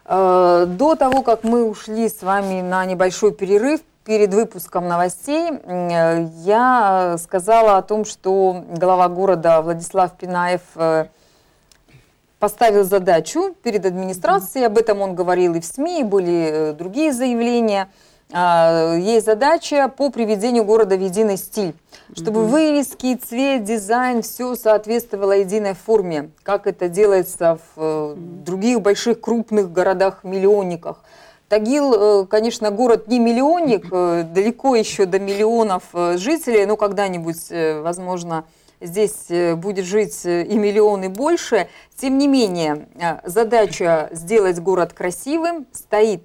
До 0.04 0.96
того, 0.98 1.22
как 1.22 1.44
мы 1.44 1.64
ушли 1.68 2.08
с 2.08 2.22
вами 2.22 2.62
на 2.62 2.84
небольшой 2.86 3.32
перерыв, 3.32 3.80
перед 4.04 4.32
выпуском 4.32 4.88
новостей 4.88 5.50
я 6.44 7.16
сказала 7.22 7.76
о 7.76 7.82
том, 7.82 8.06
что 8.06 8.64
глава 8.70 9.08
города 9.08 9.60
Владислав 9.60 10.16
Пинаев 10.16 10.62
поставил 12.38 12.84
задачу 12.84 13.54
перед 13.62 13.84
администрацией, 13.84 14.66
об 14.66 14.78
этом 14.78 15.00
он 15.00 15.14
говорил 15.14 15.54
и 15.54 15.60
в 15.60 15.64
СМИ, 15.64 16.04
были 16.04 16.50
э, 16.50 16.72
другие 16.72 17.12
заявления. 17.12 17.88
А, 18.30 18.94
есть 18.96 19.24
задача 19.24 19.88
по 19.88 20.10
приведению 20.10 20.64
города 20.64 20.96
в 20.96 21.00
единый 21.00 21.38
стиль, 21.38 21.74
чтобы 22.14 22.44
вывески, 22.44 23.16
цвет, 23.16 23.64
дизайн, 23.64 24.22
все 24.22 24.54
соответствовало 24.54 25.32
единой 25.32 25.74
форме, 25.74 26.30
как 26.42 26.66
это 26.66 26.88
делается 26.88 27.58
в 27.74 27.80
mm-hmm. 27.80 28.44
других 28.44 28.82
больших 28.82 29.20
крупных 29.20 29.72
городах-миллионниках. 29.72 31.02
Тагил, 31.48 32.26
конечно, 32.26 32.70
город 32.70 33.08
не 33.08 33.18
миллионник, 33.18 33.88
далеко 34.34 34.76
еще 34.76 35.06
до 35.06 35.18
миллионов 35.18 35.84
жителей, 36.16 36.66
но 36.66 36.76
когда-нибудь, 36.76 37.50
возможно, 37.80 38.44
здесь 38.80 39.26
будет 39.56 39.84
жить 39.84 40.24
и 40.24 40.58
миллион 40.58 41.04
и 41.04 41.08
больше. 41.08 41.68
Тем 41.96 42.18
не 42.18 42.28
менее, 42.28 42.88
задача 43.24 44.08
сделать 44.12 44.58
город 44.58 44.92
красивым 44.92 45.66
стоит 45.72 46.22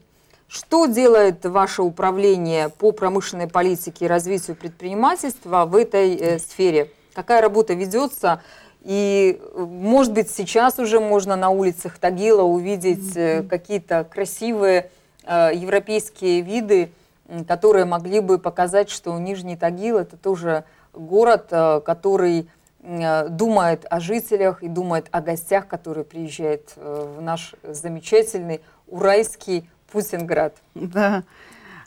что 0.53 0.85
делает 0.85 1.43
ваше 1.45 1.81
управление 1.81 2.69
по 2.69 2.91
промышленной 2.91 3.47
политике 3.47 4.05
и 4.05 4.07
развитию 4.07 4.55
предпринимательства 4.55 5.65
в 5.65 5.75
этой 5.75 6.15
э, 6.15 6.37
сфере? 6.37 6.91
Какая 7.15 7.41
работа 7.41 7.73
ведется? 7.73 8.39
И, 8.83 9.41
может 9.55 10.13
быть, 10.13 10.29
сейчас 10.29 10.77
уже 10.77 10.99
можно 10.99 11.35
на 11.35 11.49
улицах 11.49 11.97
Тагила 11.97 12.43
увидеть 12.43 13.17
э, 13.17 13.41
какие-то 13.41 14.03
красивые 14.03 14.91
э, 15.23 15.53
европейские 15.55 16.41
виды, 16.41 16.91
которые 17.47 17.85
могли 17.85 18.19
бы 18.19 18.37
показать, 18.37 18.91
что 18.91 19.17
Нижний 19.17 19.55
Тагил– 19.55 19.97
это 19.99 20.17
тоже 20.17 20.65
город, 20.93 21.47
э, 21.51 21.81
который 21.85 22.47
э, 22.81 23.29
думает 23.29 23.85
о 23.89 23.99
жителях 23.99 24.63
и 24.63 24.67
думает 24.67 25.07
о 25.11 25.21
гостях, 25.21 25.67
которые 25.67 26.03
приезжают 26.03 26.73
э, 26.75 27.15
в 27.17 27.21
наш 27.21 27.55
замечательный 27.63 28.61
Уральский 28.87 29.69
Путинград. 29.91 30.55
Да. 30.75 31.23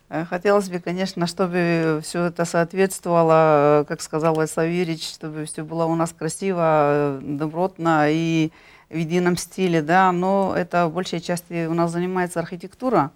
Хотелось 0.09 0.69
бы, 0.69 0.79
конечно, 0.79 1.27
чтобы 1.27 2.01
все 2.05 2.27
это 2.27 2.45
соответствовало, 2.45 3.85
как 3.89 4.01
сказал 4.01 4.37
Васавирич, 4.37 5.05
чтобы 5.05 5.47
все 5.47 5.65
было 5.65 5.85
у 5.87 5.97
нас 5.97 6.13
красиво, 6.13 7.19
добротно 7.21 8.07
и 8.09 8.53
в 8.89 8.97
едином 8.97 9.37
стиле, 9.37 9.83
да, 9.83 10.13
но 10.13 10.55
это 10.57 10.87
в 10.87 10.93
большей 10.93 11.19
части 11.19 11.67
у 11.67 11.75
нас 11.75 11.91
занимается 11.91 12.39
архитектура, 12.39 13.11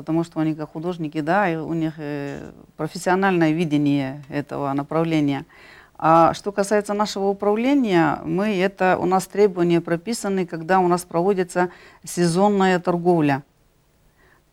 потому 0.00 0.24
что 0.24 0.40
они 0.40 0.54
как 0.54 0.72
художники, 0.72 1.20
да, 1.20 1.50
и 1.50 1.56
у 1.56 1.74
них 1.74 1.94
профессиональное 2.76 3.52
видение 3.52 4.22
этого 4.30 4.72
направления. 4.72 5.44
А 6.02 6.32
что 6.32 6.50
касается 6.50 6.94
нашего 6.94 7.26
управления, 7.26 8.20
мы 8.24 8.56
это, 8.58 8.96
у 8.98 9.04
нас 9.04 9.26
требования 9.26 9.82
прописаны, 9.82 10.46
когда 10.46 10.80
у 10.80 10.88
нас 10.88 11.02
проводится 11.04 11.68
сезонная 12.04 12.80
торговля. 12.80 13.42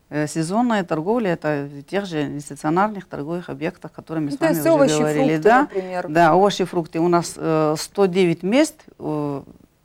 Э, 0.10 0.28
сезонная 0.28 0.84
торговля 0.84 1.32
это 1.32 1.70
в 1.72 1.84
тех 1.84 2.06
же 2.06 2.40
стационарных 2.42 3.06
торговых 3.08 3.50
объектах, 3.50 3.94
которыми 3.94 4.30
ну, 4.32 4.36
с 4.36 4.40
вами 4.42 4.60
уже 4.60 4.72
овощи, 4.72 5.00
говорили. 5.00 5.34
Фрукты, 5.36 5.44
да? 5.44 5.62
например. 5.62 6.06
да, 6.10 6.36
овощи, 6.36 6.66
фрукты. 6.66 7.00
У 7.00 7.08
нас 7.08 7.36
э, 7.38 7.76
109 7.78 8.44
мест. 8.44 8.84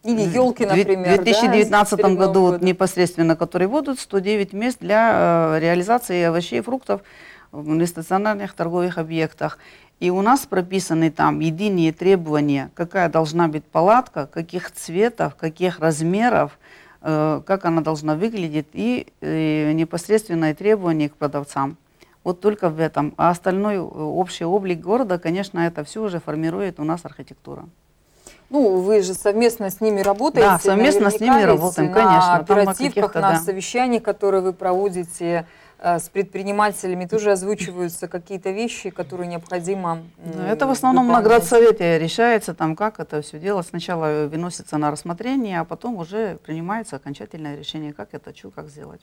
Э, 0.04 0.10
Или 0.10 0.22
елки, 0.22 0.66
например. 0.66 1.20
В 1.20 1.24
2019 1.24 1.98
да, 1.98 2.08
году 2.10 2.40
вот, 2.40 2.62
непосредственно, 2.62 3.36
которые 3.36 3.68
будут, 3.68 4.00
109 4.00 4.52
мест 4.52 4.78
для 4.80 5.56
э, 5.56 5.60
реализации 5.60 6.22
овощей 6.22 6.58
и 6.58 6.62
фруктов 6.62 7.02
в 7.50 7.68
нестационарных 7.68 8.54
торговых 8.54 8.98
объектах. 8.98 9.58
И 10.00 10.10
у 10.10 10.20
нас 10.22 10.46
прописаны 10.46 11.10
там 11.10 11.40
единые 11.40 11.92
требования, 11.92 12.70
какая 12.74 13.08
должна 13.08 13.46
быть 13.48 13.64
палатка, 13.64 14.26
каких 14.26 14.72
цветов, 14.72 15.36
каких 15.36 15.78
размеров, 15.78 16.58
Э, 17.02 17.42
как 17.44 17.64
она 17.64 17.80
должна 17.80 18.14
выглядеть 18.14 18.68
и, 18.72 19.08
и 19.20 19.72
непосредственные 19.74 20.54
требования 20.54 21.08
к 21.08 21.16
продавцам. 21.16 21.76
Вот 22.22 22.40
только 22.40 22.68
в 22.68 22.78
этом. 22.78 23.12
А 23.16 23.30
остальной 23.30 23.74
э, 23.74 23.80
общий 23.80 24.44
облик 24.44 24.78
города, 24.78 25.18
конечно, 25.18 25.58
это 25.58 25.82
все 25.82 26.02
уже 26.02 26.20
формирует 26.20 26.78
у 26.78 26.84
нас 26.84 27.04
архитектура. 27.04 27.64
Ну, 28.52 28.80
вы 28.80 29.02
же 29.02 29.14
совместно 29.14 29.70
с 29.70 29.80
ними 29.80 30.00
работаете. 30.00 30.48
Да, 30.48 30.58
совместно 30.58 31.10
с 31.10 31.18
ними 31.18 31.42
работаем, 31.42 31.92
конечно. 31.92 32.34
На 32.34 32.36
оперативках, 32.36 33.14
на, 33.14 33.20
да. 33.20 33.40
совещаниях, 33.40 34.02
которые 34.02 34.42
вы 34.42 34.52
проводите, 34.52 35.46
Э, 35.84 35.98
с 35.98 36.08
предпринимателями 36.08 37.06
тоже 37.06 37.32
озвучиваются 37.32 38.06
какие-то 38.06 38.50
вещи, 38.50 38.90
которые 38.90 39.26
необходимо 39.26 40.02
ну, 40.24 40.42
Это 40.44 40.68
в 40.68 40.70
основном 40.70 41.08
выполнять. 41.08 41.24
на 41.24 41.28
градсовете 41.28 41.98
решается, 41.98 42.54
там 42.54 42.76
как 42.76 43.00
это 43.00 43.20
все 43.20 43.40
делать. 43.40 43.66
Сначала 43.66 44.28
выносится 44.28 44.78
на 44.78 44.92
рассмотрение, 44.92 45.58
а 45.58 45.64
потом 45.64 45.96
уже 45.96 46.38
принимается 46.46 46.96
окончательное 46.96 47.56
решение, 47.56 47.92
как 47.92 48.10
это, 48.12 48.32
что, 48.34 48.50
как 48.50 48.68
сделать. 48.68 49.00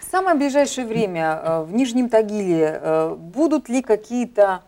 В 0.00 0.10
самое 0.10 0.36
ближайшее 0.36 0.86
время 0.86 1.38
э, 1.42 1.62
в 1.64 1.74
Нижнем 1.74 2.08
Тагиле 2.08 2.80
э, 2.80 3.14
будут 3.18 3.68
ли 3.68 3.82
какие-то 3.82 4.62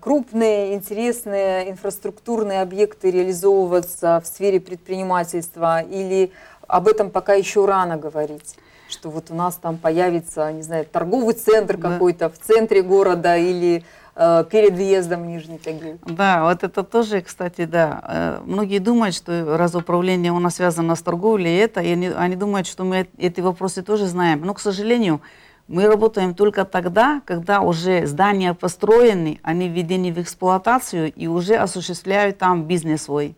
крупные, 0.00 0.74
интересные 0.74 1.70
инфраструктурные 1.70 2.62
объекты 2.62 3.10
реализовываться 3.10 4.20
в 4.24 4.26
сфере 4.26 4.60
предпринимательства 4.60 5.80
или 5.80 6.30
об 6.68 6.88
этом 6.88 7.10
пока 7.10 7.34
еще 7.34 7.66
рано 7.66 7.96
говорить? 7.96 8.56
что 8.88 9.10
вот 9.10 9.30
у 9.30 9.34
нас 9.34 9.56
там 9.56 9.76
появится, 9.76 10.52
не 10.52 10.62
знаю, 10.62 10.86
торговый 10.90 11.34
центр 11.34 11.76
да. 11.76 11.90
какой-то 11.90 12.30
в 12.30 12.38
центре 12.38 12.82
города 12.82 13.36
или 13.36 13.84
э, 14.14 14.44
перед 14.50 14.74
въездом 14.74 15.22
в 15.22 15.26
Нижний 15.26 15.58
Тагил. 15.58 15.98
Да, 16.06 16.44
вот 16.44 16.62
это 16.62 16.82
тоже, 16.82 17.20
кстати, 17.20 17.64
да. 17.64 18.02
Э, 18.06 18.40
многие 18.44 18.78
думают, 18.78 19.14
что 19.14 19.56
раз 19.56 19.74
управление 19.74 20.32
у 20.32 20.38
нас 20.38 20.56
связано 20.56 20.94
с 20.94 21.02
торговлей, 21.02 21.58
это, 21.58 21.80
и 21.80 21.92
они, 21.92 22.08
они 22.08 22.36
думают, 22.36 22.66
что 22.66 22.84
мы 22.84 23.08
эти 23.18 23.40
вопросы 23.40 23.82
тоже 23.82 24.06
знаем. 24.06 24.42
Но, 24.44 24.54
к 24.54 24.60
сожалению, 24.60 25.20
мы 25.66 25.86
работаем 25.86 26.34
только 26.34 26.64
тогда, 26.64 27.22
когда 27.24 27.60
уже 27.60 28.06
здания 28.06 28.52
построены, 28.54 29.40
они 29.42 29.68
введены 29.68 30.12
в 30.12 30.20
эксплуатацию 30.20 31.12
и 31.12 31.26
уже 31.26 31.56
осуществляют 31.56 32.38
там 32.38 32.64
бизнес 32.64 33.02
свой. 33.02 33.36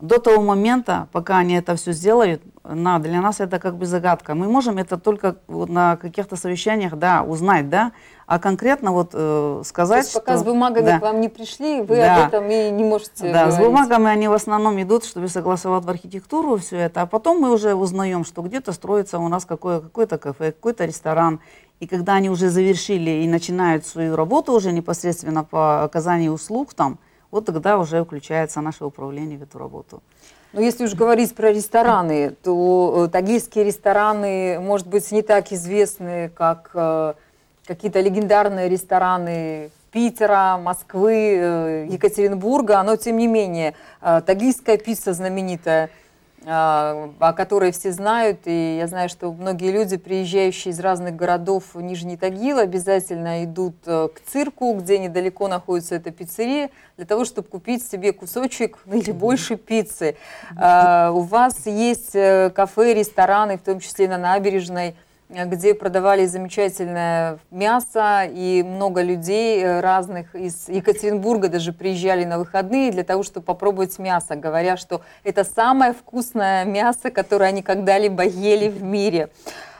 До 0.00 0.18
того 0.18 0.42
момента, 0.42 1.08
пока 1.12 1.36
они 1.38 1.54
это 1.54 1.76
все 1.76 1.92
сделают, 1.92 2.42
для 2.64 3.20
нас 3.20 3.38
это 3.38 3.58
как 3.58 3.76
бы 3.76 3.84
загадка. 3.84 4.34
Мы 4.34 4.48
можем 4.48 4.78
это 4.78 4.96
только 4.96 5.36
на 5.46 5.96
каких-то 5.96 6.36
совещаниях, 6.36 6.96
да, 6.96 7.22
узнать, 7.22 7.68
да, 7.68 7.92
а 8.30 8.38
конкретно 8.38 8.92
вот 8.92 9.10
э, 9.12 9.62
сказать, 9.64 10.02
То 10.02 10.04
есть, 10.04 10.14
пока 10.14 10.34
что, 10.34 10.42
с 10.42 10.44
бумагами 10.44 10.86
да, 10.86 10.98
к 11.00 11.02
вам 11.02 11.20
не 11.20 11.28
пришли, 11.28 11.80
вы 11.80 11.96
да, 11.96 12.14
об 12.14 12.28
этом 12.28 12.48
и 12.48 12.70
не 12.70 12.84
можете 12.84 13.32
Да, 13.32 13.46
говорить. 13.46 13.54
с 13.54 13.58
бумагами 13.58 14.06
они 14.06 14.28
в 14.28 14.32
основном 14.32 14.80
идут, 14.80 15.04
чтобы 15.04 15.26
согласовать 15.26 15.84
в 15.84 15.90
архитектуру 15.90 16.56
все 16.56 16.76
это, 16.76 17.02
а 17.02 17.06
потом 17.06 17.40
мы 17.40 17.50
уже 17.50 17.74
узнаем, 17.74 18.24
что 18.24 18.42
где-то 18.42 18.70
строится 18.70 19.18
у 19.18 19.26
нас 19.26 19.44
какое, 19.44 19.80
какое-то 19.80 20.16
кафе, 20.16 20.52
какой-то 20.52 20.84
ресторан, 20.84 21.40
и 21.80 21.88
когда 21.88 22.14
они 22.14 22.30
уже 22.30 22.50
завершили 22.50 23.10
и 23.24 23.26
начинают 23.26 23.84
свою 23.84 24.14
работу 24.14 24.52
уже 24.52 24.70
непосредственно 24.70 25.42
по 25.42 25.82
оказанию 25.82 26.32
услуг 26.32 26.72
там, 26.72 27.00
вот 27.32 27.46
тогда 27.46 27.78
уже 27.78 28.04
включается 28.04 28.60
наше 28.60 28.84
управление 28.84 29.38
в 29.38 29.42
эту 29.42 29.58
работу. 29.58 30.04
Но 30.52 30.60
если 30.60 30.84
уж 30.84 30.94
говорить 30.94 31.34
про 31.34 31.50
рестораны, 31.50 32.30
то 32.44 33.06
э, 33.06 33.08
тагильские 33.08 33.64
рестораны, 33.64 34.60
может 34.60 34.86
быть, 34.86 35.10
не 35.10 35.22
так 35.22 35.50
известны, 35.50 36.30
как 36.32 36.70
э, 36.74 37.14
какие-то 37.70 38.00
легендарные 38.00 38.68
рестораны 38.68 39.70
Питера, 39.92 40.58
Москвы, 40.58 41.36
э, 41.36 41.86
Екатеринбурга, 41.88 42.82
но 42.82 42.96
тем 42.96 43.16
не 43.16 43.26
менее, 43.26 43.74
тагильская 44.00 44.76
пицца 44.76 45.12
знаменитая– 45.12 45.90
а, 46.46 47.10
о 47.18 47.34
которой 47.34 47.70
все 47.70 47.92
знают. 47.92 48.40
И 48.46 48.78
я 48.78 48.86
знаю, 48.86 49.10
что 49.10 49.30
многие 49.30 49.72
люди, 49.72 49.98
приезжающие 49.98 50.72
из 50.72 50.80
разных 50.80 51.14
городов 51.14 51.74
Нижний 51.74 52.16
Тагил, 52.16 52.58
обязательно 52.58 53.44
идут 53.44 53.74
э, 53.84 54.08
к 54.08 54.20
цирку, 54.26 54.72
где 54.72 54.98
недалеко 54.98 55.48
находится 55.48 55.96
эта 55.96 56.10
пиццерия, 56.10 56.70
для 56.96 57.04
того, 57.04 57.26
чтобы 57.26 57.48
купить 57.48 57.86
себе 57.86 58.14
кусочек 58.14 58.78
ну, 58.86 58.96
или 58.96 59.12
больше 59.12 59.56
пиццы. 59.56 60.16
У 60.56 61.20
вас 61.20 61.66
есть 61.66 62.14
э, 62.14 62.50
кафе, 62.54 62.94
рестораны, 62.94 63.58
в 63.58 63.62
том 63.62 63.78
числе 63.78 64.08
на 64.08 64.16
набережной, 64.16 64.94
где 65.30 65.74
продавали 65.74 66.26
замечательное 66.26 67.38
мясо, 67.50 68.28
и 68.28 68.64
много 68.64 69.02
людей 69.02 69.62
э, 69.62 69.80
разных 69.80 70.34
из 70.34 70.68
Екатеринбурга 70.68 71.48
даже 71.48 71.72
приезжали 71.72 72.24
на 72.24 72.38
выходные 72.38 72.90
для 72.90 73.04
того, 73.04 73.22
чтобы 73.22 73.46
попробовать 73.46 73.98
мясо, 73.98 74.34
говоря, 74.34 74.76
что 74.76 75.02
это 75.22 75.44
самое 75.44 75.92
вкусное 75.92 76.64
мясо, 76.64 77.10
которое 77.10 77.46
они 77.46 77.62
когда-либо 77.62 78.24
ели 78.24 78.68
в 78.68 78.82
мире. 78.82 79.30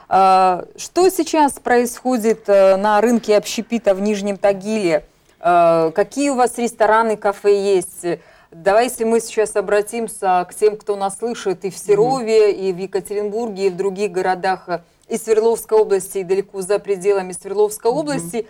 А, 0.07 0.65
что 0.77 1.09
сейчас 1.09 1.53
происходит 1.53 2.47
э, 2.47 2.77
на 2.77 3.01
рынке 3.01 3.35
общепита 3.35 3.93
в 3.93 4.01
Нижнем 4.01 4.37
Тагиле? 4.37 5.03
А, 5.41 5.91
какие 5.91 6.29
у 6.29 6.35
вас 6.35 6.57
рестораны, 6.57 7.17
кафе 7.17 7.75
есть? 7.75 8.05
Давайте 8.51 9.05
мы 9.05 9.19
сейчас 9.19 9.55
обратимся 9.55 10.45
к 10.49 10.53
тем, 10.53 10.77
кто 10.77 10.95
нас 10.95 11.17
слышит 11.17 11.65
и 11.65 11.69
в 11.69 11.77
Серове, 11.77 12.51
и 12.51 12.73
в 12.73 12.77
Екатеринбурге, 12.77 13.67
и 13.67 13.69
в 13.69 13.77
других 13.77 14.11
городах 14.11 14.67
из 15.11 15.23
Свердловской 15.23 15.77
области 15.77 16.19
и 16.19 16.23
далеко 16.23 16.61
за 16.61 16.79
пределами 16.79 17.33
Свердловской 17.33 17.91
области, 17.91 18.47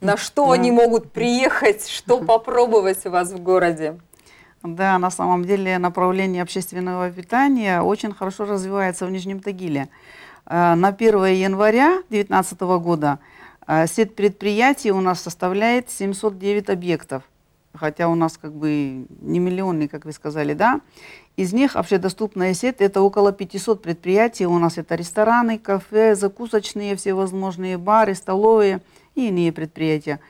на 0.00 0.18
что 0.18 0.50
они 0.50 0.70
могут 0.70 1.10
приехать, 1.10 1.88
что 1.88 2.20
попробовать 2.20 3.06
у 3.06 3.10
вас 3.10 3.32
в 3.32 3.42
городе? 3.42 3.98
Да, 4.62 4.98
на 4.98 5.10
самом 5.10 5.44
деле 5.44 5.78
направление 5.78 6.42
общественного 6.42 7.10
питания 7.10 7.80
очень 7.80 8.12
хорошо 8.12 8.44
развивается 8.44 9.06
в 9.06 9.10
Нижнем 9.10 9.40
Тагиле. 9.40 9.88
Э, 10.46 10.74
на 10.74 10.88
1 10.88 11.24
января 11.24 12.02
2019 12.10 12.60
года 12.60 13.18
э, 13.66 13.86
сеть 13.86 14.14
предприятий 14.14 14.92
у 14.92 15.00
нас 15.00 15.22
составляет 15.22 15.90
709 15.90 16.68
объектов. 16.68 17.22
хотя 17.74 18.08
у 18.08 18.14
нас 18.14 18.38
как 18.38 18.52
бы 18.52 19.06
не 19.20 19.38
миллионный, 19.40 19.88
как 19.88 20.04
вы 20.04 20.12
сказали, 20.12 20.54
да. 20.54 20.80
Из 21.36 21.52
них 21.52 21.74
общедоступная 21.74 22.54
сеть– 22.54 22.76
это 22.78 23.02
около 23.02 23.32
500 23.32 23.82
предприятий. 23.82 24.46
У 24.46 24.56
нас 24.58 24.78
это 24.78 24.94
рестораны, 24.94 25.58
кафе, 25.58 26.14
закусочные, 26.14 26.94
всевозможные 26.94 27.76
бары, 27.76 28.14
столовые 28.14 28.80
и 29.16 29.28
иные 29.28 29.52
предприятия. 29.52 30.20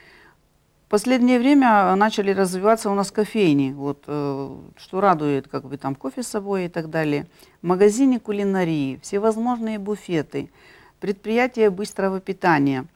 В 0.86 0.88
последнее 0.88 1.38
время 1.38 1.94
начали 1.96 2.30
развиваться 2.30 2.88
у 2.88 2.94
нас 2.94 3.10
кофейни, 3.10 3.72
вот, 3.72 4.04
э, 4.06 4.56
что 4.76 5.00
радует, 5.00 5.46
как 5.48 5.64
бы 5.66 5.76
там 5.76 5.94
кофе 5.94 6.22
с 6.22 6.28
собой 6.28 6.66
и 6.66 6.68
так 6.68 6.88
далее. 6.88 7.26
В 7.60 7.66
магазине 7.66 8.18
кулинарии, 8.18 8.98
всевозможные 9.02 9.78
буфеты, 9.78 10.50
предприятия 11.00 11.68
быстрого 11.68 12.20
питания. 12.20 12.86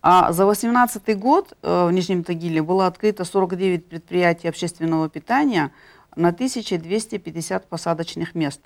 А 0.00 0.32
за 0.32 0.44
2018 0.44 1.18
год 1.18 1.54
э, 1.62 1.86
в 1.86 1.92
Нижнем 1.92 2.24
Тагиле 2.24 2.62
было 2.62 2.86
открыто 2.86 3.24
49 3.26 3.84
предприятий 3.84 4.48
общественного 4.48 5.10
питания– 5.10 5.70
на 6.16 6.28
1250 6.28 7.68
посадочных 7.68 8.34
мест. 8.34 8.60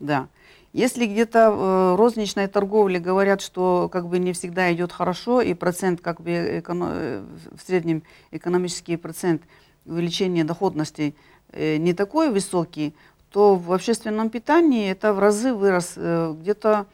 Да. 0.00 0.28
Если 0.72 1.06
где-то 1.06 1.50
в 1.50 1.60
э, 1.60 1.96
розничной 1.96 2.48
торговле 2.48 2.98
говорят, 2.98 3.42
что 3.42 3.90
как 3.92 4.08
бы 4.08 4.18
не 4.18 4.32
всегда 4.32 4.72
идет 4.72 4.90
хорошо, 4.90 5.42
и 5.42 5.54
процент, 5.54 6.00
как 6.00 6.20
бы 6.20 6.60
эконом... 6.60 6.88
Э, 6.92 7.22
в 7.52 7.66
среднем 7.66 8.02
экономический 8.30 8.96
процент 8.96 9.42
увеличения 9.84 10.44
доходности 10.44 11.14
э, 11.50 11.76
не 11.76 11.92
такой 11.92 12.30
высокий, 12.30 12.94
то 13.30 13.56
в 13.56 13.72
общественном 13.72 14.30
питании 14.30 14.90
это 14.90 15.12
в 15.12 15.18
разы 15.18 15.54
вырос 15.54 15.96
где-то 15.96 16.86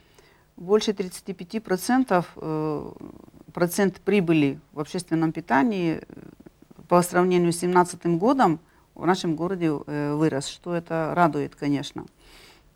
больше 0.57 0.93
35% 0.93 2.95
процент 3.53 4.01
прибыли 4.01 4.61
в 4.73 4.79
общественном 4.79 5.33
питании 5.33 6.03
по 6.87 7.03
сравнению 7.03 7.53
с 7.53 7.59
2017 7.59 8.19
годом 8.19 8.61
в 8.99 9.07
нашем 9.07 9.37
городе 9.37 9.71
э, 9.87 10.13
вырос, 10.15 10.49
что 10.49 10.75
это 10.75 11.13
радует, 11.15 11.55
конечно. 11.55 12.05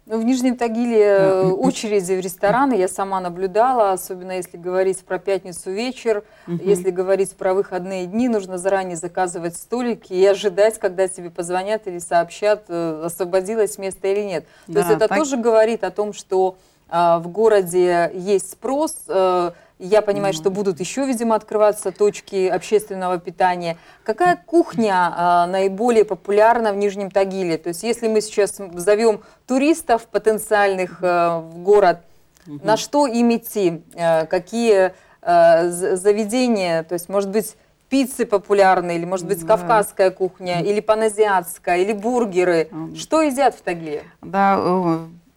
Ну, 0.07 0.21
в 0.21 0.25
Нижнем 0.25 0.57
Тагиле 0.57 1.01
э, 1.01 1.43
очереди 1.51 2.15
в 2.15 2.21
рестораны 2.21 2.75
я 2.75 2.89
сама 2.89 3.21
наблюдала, 3.21 3.93
особенно 3.93 4.33
если 4.33 4.57
говорить 4.57 5.05
про 5.05 5.19
пятницу 5.19 5.71
вечер, 5.71 6.25
если 6.47 6.91
говорить 6.91 7.33
про 7.37 7.55
выходные 7.55 8.07
дни, 8.07 8.29
нужно 8.29 8.59
заранее 8.59 8.97
заказывать 8.97 9.57
столики 9.57 10.13
и 10.13 10.25
ожидать, 10.25 10.79
когда 10.79 11.07
тебе 11.09 11.31
позвонят 11.31 11.87
или 11.87 11.99
сообщат, 11.99 12.65
э, 12.69 13.03
освободилось 13.05 13.79
место 13.79 14.09
или 14.09 14.23
нет. 14.23 14.45
То 14.67 14.73
да, 14.73 14.81
есть 14.81 14.93
это 14.93 15.09
так... 15.09 15.19
тоже 15.19 15.37
говорит 15.37 15.85
о 15.85 15.91
том, 15.91 16.13
что 16.13 16.57
э, 16.89 17.19
в 17.19 17.29
городе 17.29 18.11
есть 18.15 18.51
спрос, 18.53 18.97
э, 19.09 19.51
я 19.87 20.03
понимаю, 20.03 20.33
что 20.33 20.51
будут 20.51 20.81
еще, 20.81 21.05
видимо, 21.07 21.35
открываться 21.35 21.91
точки 21.91 22.47
общественного 22.47 23.19
питания. 23.19 23.77
Какая 24.05 24.37
кухня 24.37 25.13
э, 25.17 25.51
наиболее 25.51 26.05
популярна 26.05 26.73
в 26.73 26.77
Нижнем 26.77 27.11
Тагиле? 27.11 27.59
То 27.59 27.69
есть 27.69 27.83
если 27.83 28.09
мы 28.09 28.21
сейчас 28.21 28.61
зовем 28.75 29.23
туристов 29.47 30.07
потенциальных 30.07 31.03
э, 31.03 31.39
в 31.39 31.59
город, 31.59 32.01
угу. 32.47 32.61
на 32.63 32.77
что 32.77 33.07
им 33.07 33.35
идти? 33.35 33.83
Э, 33.95 34.27
какие 34.27 34.95
э, 35.23 35.69
заведения? 35.69 36.85
То 36.85 36.95
есть, 36.95 37.09
может 37.09 37.31
быть, 37.31 37.57
пиццы 37.89 38.25
популярны, 38.25 38.97
или, 38.97 39.05
может 39.05 39.27
быть, 39.27 39.45
да. 39.45 39.57
кавказская 39.57 40.11
кухня, 40.11 40.63
или 40.63 40.81
паназиатская, 40.81 41.79
или 41.79 41.93
бургеры. 41.93 42.71
Что 42.97 43.21
едят 43.21 43.55
в 43.55 43.61
Тагле? 43.61 44.05
Да, 44.23 44.59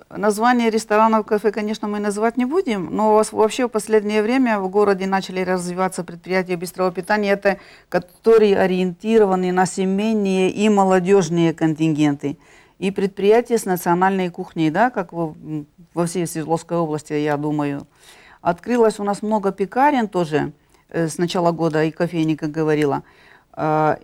Название 0.10 0.70
ресторанов, 0.70 1.26
кафе, 1.26 1.52
конечно, 1.52 1.88
мы 1.88 2.00
называть 2.00 2.38
не 2.38 2.46
будем, 2.46 2.96
но 2.96 3.24
вообще 3.32 3.68
в 3.68 3.72
последнее 3.72 4.22
время 4.22 4.60
в 4.60 4.70
городе 4.70 5.08
начали 5.08 5.42
развиваться 5.42 6.04
предприятия 6.04 6.58
быстрого 6.58 6.92
питания, 6.92 7.32
это, 7.32 7.58
которые 7.90 8.60
ориентированы 8.60 9.52
на 9.52 9.66
семейные 9.66 10.52
и 10.52 10.70
молодежные 10.70 11.56
контингенты. 11.56 12.38
И 12.78 12.92
предприятия 12.92 13.58
с 13.58 13.66
национальной 13.66 14.30
кухней, 14.30 14.70
да, 14.70 14.92
как 14.92 15.12
во, 15.12 15.36
во 15.96 16.06
всей 16.06 16.28
Свердловской 16.28 16.78
области, 16.78 17.14
я 17.14 17.36
думаю. 17.36 17.88
Открылось 18.42 19.00
у 19.00 19.04
нас 19.04 19.24
много 19.24 19.52
пекарен 19.52 20.08
тоже 20.08 20.52
э, 20.90 21.08
с 21.08 21.18
начала 21.18 21.52
года, 21.52 21.84
и 21.84 21.90
кофейни, 21.90 22.36
как 22.36 22.52
говорила. 22.52 23.02
Э, 23.58 23.96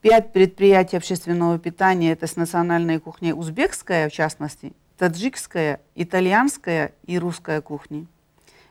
пять 0.00 0.32
предприятий 0.32 0.96
общественного 0.96 1.58
питания, 1.58 2.12
это 2.12 2.26
с 2.26 2.36
национальной 2.36 2.98
кухней 2.98 3.34
узбекская, 3.34 4.08
в 4.08 4.12
частности, 4.12 4.72
таджикская, 4.98 5.80
итальянская 5.94 6.92
и 7.06 7.18
русская 7.18 7.60
кухни. 7.60 8.06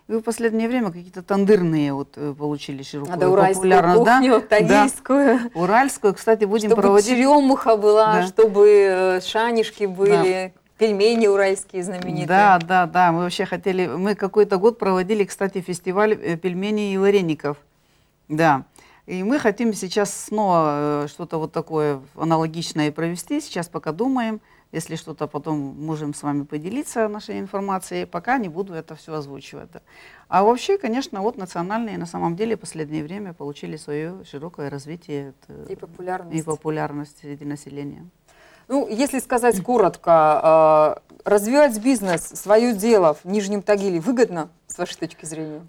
И 0.10 0.14
в 0.14 0.22
последнее 0.22 0.68
время 0.68 0.92
какие-то 0.92 1.24
тандырные 1.24 1.94
вот 1.94 2.18
э, 2.18 2.34
получили 2.38 2.84
широкую 2.84 3.18
Надо 3.18 3.54
популярность. 3.54 3.98
кухню, 4.00 4.42
да? 4.42 4.48
тагильскую. 4.48 5.40
Да. 5.40 5.60
Уральскую, 5.60 6.14
кстати, 6.14 6.44
будем 6.44 6.70
чтобы 6.70 6.82
проводить. 6.82 7.08
Чтобы 7.08 7.22
черемуха 7.22 7.78
была, 7.78 8.14
да. 8.14 8.28
чтобы 8.28 8.68
э, 8.70 9.22
шанишки 9.22 9.86
были. 9.86 10.52
Да. 10.54 10.60
Пельмени 10.78 11.28
уральские 11.28 11.84
знаменитые. 11.84 12.28
Да, 12.28 12.60
да, 12.60 12.86
да. 12.88 13.12
Мы 13.12 13.20
вообще 13.20 13.46
хотели, 13.46 13.86
мы 13.86 14.16
какой-то 14.16 14.58
год 14.58 14.78
проводили, 14.78 15.24
кстати, 15.24 15.62
фестиваль 15.62 16.14
э, 16.14 16.36
пельменей 16.36 16.94
и 16.94 16.98
вареников. 16.98 17.58
Да. 18.28 18.64
И 19.06 19.24
мы 19.24 19.40
хотим 19.40 19.74
сейчас 19.74 20.14
снова 20.14 21.06
что-то 21.08 21.38
вот 21.38 21.54
такое 21.54 22.02
аналогичное 22.18 22.92
провести. 22.92 23.40
Сейчас 23.40 23.70
пока 23.70 23.92
думаем. 23.94 24.42
Если 24.74 24.96
что-то 24.96 25.28
потом 25.28 25.58
можем 25.60 26.16
с 26.16 26.24
вами 26.24 26.46
поделиться 26.46 27.08
нашей 27.08 27.40
информацией, 27.40 28.06
пока 28.06 28.40
не 28.40 28.50
буду 28.50 28.74
это 28.74 28.96
все 28.96 29.14
озвучивать. 29.14 29.70
А 30.28 30.44
вообще, 30.44 30.80
конечно, 30.80 31.22
вот 31.22 31.38
национальные 31.38 32.00
на 32.00 32.08
самом 32.08 32.36
деле 32.36 32.58
в 32.58 32.60
последнее 32.60 33.04
время 33.04 33.34
получили 33.34 33.78
свое 33.78 34.26
широкое 34.26 34.72
развитие 34.72 35.36
и 35.70 35.76
популярность, 35.76 36.36
и 36.36 36.42
популярность 36.42 37.20
среди 37.20 37.46
населения. 37.46 38.10
Ну, 38.68 38.88
если 38.88 39.20
сказать 39.20 39.62
коротко, 39.62 40.98
э, 41.06 41.30
развивать 41.30 41.78
бизнес, 41.80 42.24
свое 42.24 42.74
дело 42.74 43.14
в 43.14 43.26
Нижнем 43.26 43.62
Тагиле 43.62 44.00
выгодно, 44.00 44.50
с 44.66 44.80
вашей 44.80 44.98
точки 44.98 45.26
зрения? 45.26 45.62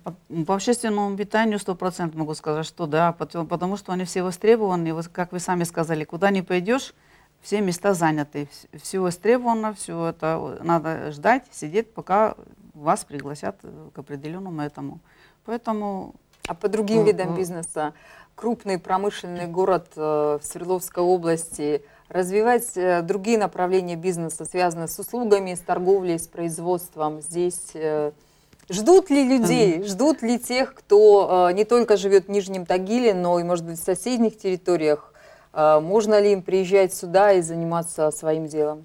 По, 0.47 0.55
общественному 0.55 1.15
питанию 1.15 1.59
100% 1.59 2.17
могу 2.17 2.35
сказать, 2.35 2.65
что 2.65 2.87
да, 2.87 3.13
потому, 3.13 3.77
что 3.77 3.93
они 3.93 4.05
все 4.05 4.23
востребованы. 4.23 4.95
Как 5.13 5.33
вы 5.33 5.41
сами 5.41 5.65
сказали, 5.65 6.05
куда 6.05 6.31
не 6.31 6.41
пойдешь, 6.41 6.95
все 7.45 7.61
места 7.61 7.93
заняты, 7.93 8.49
все 8.83 8.99
востребовано, 9.01 9.75
все 9.75 10.07
это 10.07 10.59
надо 10.63 11.13
ждать, 11.13 11.45
сидеть, 11.53 11.93
пока 11.93 12.35
вас 12.73 13.05
пригласят 13.05 13.57
к 13.93 13.99
определенному 13.99 14.63
этому. 14.63 14.99
Поэтому... 15.45 16.15
А 16.49 16.55
по 16.55 16.69
другим 16.69 17.05
видам 17.05 17.37
бизнеса, 17.37 17.95
крупный 18.35 18.79
промышленный 18.79 19.47
город 19.47 19.89
э, 19.97 20.39
в 20.43 20.45
Свердловской 20.45 21.03
области, 21.03 21.83
развивать 22.09 22.77
э, 22.77 23.03
другие 23.03 23.39
направления 23.39 23.97
бизнеса, 23.97 24.45
связанные 24.45 24.89
с 24.89 24.99
услугами, 24.99 25.55
с 25.55 25.61
торговлей, 25.61 26.19
с 26.19 26.27
производством, 26.27 27.23
здесь... 27.23 27.71
Э, 27.75 28.13
Ждут 28.71 29.11
ли 29.11 29.29
людей, 29.29 29.83
ждут 29.83 30.23
ли 30.23 30.39
тех, 30.39 30.75
кто 30.75 31.49
э, 31.51 31.53
не 31.53 31.67
только 31.67 31.99
живет 31.99 32.29
в 32.29 32.31
Нижнем 32.31 32.65
Тагиле, 32.65 33.13
но 33.13 33.39
и, 33.39 33.43
может 33.43 33.67
быть, 33.67 33.79
в 33.79 33.85
соседних 33.85 34.39
территориях 34.39 35.14
можно 35.55 36.21
ли 36.21 36.33
им 36.33 36.43
приезжать 36.43 36.93
сюда 36.93 37.33
и 37.33 37.41
заниматься 37.41 38.11
своим 38.11 38.47
делом? 38.47 38.85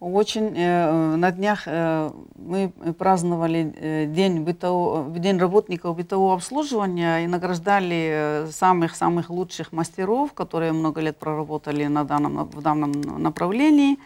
Очень 0.00 0.54
э, 0.54 1.16
на 1.16 1.32
днях 1.32 1.62
э, 1.66 2.10
мы 2.36 2.68
праздновали 2.96 3.74
э, 3.76 4.06
день, 4.06 4.42
бытового, 4.44 5.10
день 5.18 5.38
работников 5.38 5.96
бытового 5.96 6.34
обслуживания 6.34 7.24
и 7.24 7.26
награждали 7.26 8.46
самых-самых 8.48 9.28
лучших 9.28 9.72
мастеров, 9.72 10.34
которые 10.34 10.70
много 10.70 11.00
лет 11.00 11.16
проработали 11.16 11.86
на 11.86 12.04
данном, 12.04 12.44
в 12.44 12.62
данном 12.62 12.92
направлении. 12.92 13.98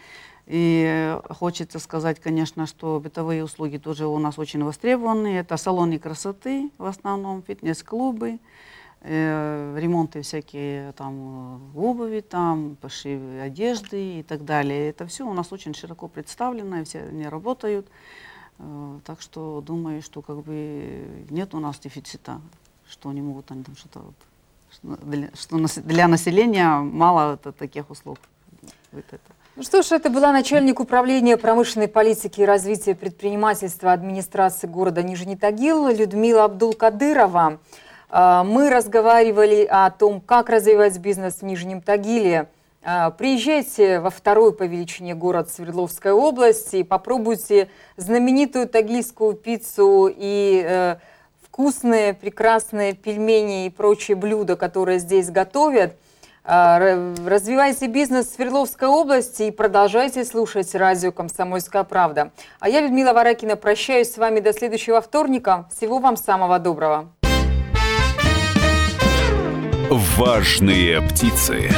И 0.47 1.15
хочется 1.29 1.79
сказать, 1.79 2.21
конечно, 2.21 2.67
что 2.67 2.99
бытовые 2.99 3.45
услуги 3.45 3.77
тоже 3.77 4.07
у 4.07 4.19
нас 4.19 4.39
очень 4.39 4.65
востребованы. 4.65 5.37
Это 5.37 5.59
салоны 5.59 5.99
красоты, 5.99 6.71
в 6.79 6.87
основном 6.87 7.43
фитнес-клубы, 7.47 8.39
ремонты 9.05 10.23
всякие 10.23 10.93
там 10.93 11.77
обуви, 11.77 12.21
там 12.21 12.77
пошивы 12.81 13.41
одежды 13.41 14.21
и 14.21 14.23
так 14.23 14.45
далее. 14.45 14.91
Это 14.91 15.07
все 15.07 15.27
у 15.27 15.33
нас 15.33 15.53
очень 15.53 15.75
широко 15.75 16.07
представлено, 16.09 16.85
все 16.85 17.01
они 17.01 17.27
работают. 17.27 17.89
Э, 18.59 18.99
так 19.05 19.21
что 19.21 19.61
думаю, 19.61 20.03
что 20.03 20.23
как 20.23 20.43
бы 20.43 21.27
нет 21.31 21.55
у 21.55 21.61
нас 21.61 21.79
дефицита, 21.79 22.41
что 22.89 23.09
они 23.09 23.23
могут 23.23 23.51
они 23.51 23.65
там 23.65 23.77
что-то 23.77 24.01
вот, 24.01 25.31
что 25.35 25.59
для 25.83 26.09
населения 26.09 26.79
мало 26.79 27.35
это, 27.35 27.53
таких 27.53 27.91
услуг. 27.91 28.19
Вот 28.93 29.05
это. 29.11 29.21
Ну 29.55 29.63
что 29.63 29.83
ж, 29.83 29.93
это 29.93 30.09
была 30.09 30.33
начальник 30.33 30.81
управления 30.81 31.37
промышленной 31.37 31.89
политики 31.89 32.41
и 32.41 32.45
развития 32.45 32.95
предпринимательства 32.95 33.93
администрации 33.93 34.67
города 34.67 35.03
Нижний 35.03 35.37
Тагил 35.37 35.89
Людмила 35.89 36.45
Абдулкадырова. 36.45 37.59
А, 38.15 38.45
мы 38.45 38.69
разговаривали 38.69 39.67
о 39.69 39.91
том, 39.91 40.21
как 40.21 40.51
развивать 40.51 40.99
бизнес 40.99 41.37
в 41.37 41.43
Нижнем 41.43 41.81
Тагиле. 41.81 42.47
А, 42.85 43.11
приезжайте 43.11 44.01
во 44.01 44.11
второй 44.11 44.53
по 44.53 44.65
величине 44.65 45.15
город 45.15 45.49
Свердловской 45.49 46.13
области 46.13 46.83
попробуйте 46.83 47.69
знаменитую 47.97 48.69
тагильскую 48.69 49.33
пиццу 49.33 50.13
и 50.15 50.63
э, 50.63 50.97
вкусные, 51.43 52.13
прекрасные 52.13 52.93
пельмени 52.93 53.65
и 53.65 53.71
прочие 53.71 54.15
блюда, 54.15 54.57
которые 54.57 54.99
здесь 54.99 55.31
готовят. 55.31 55.97
А, 56.45 57.15
развивайте 57.25 57.87
бизнес 57.87 58.27
в 58.27 58.35
Свердловской 58.35 58.89
области 58.89 59.45
и 59.45 59.51
продолжайте 59.51 60.27
слушать 60.27 60.75
радио 60.75 61.13
«Комсомольская 61.13 61.85
правда». 61.85 62.31
А 62.61 62.69
я, 62.69 62.83
Людмила 62.83 63.15
Варакина, 63.15 63.57
прощаюсь 63.57 64.13
с 64.13 64.19
вами 64.19 64.41
до 64.41 64.53
следующего 64.53 65.01
вторника. 65.01 65.67
Всего 65.75 65.99
вам 65.99 66.19
самого 66.19 66.59
доброго. 66.59 67.09
Важные 69.93 71.03
птицы. 71.03 71.71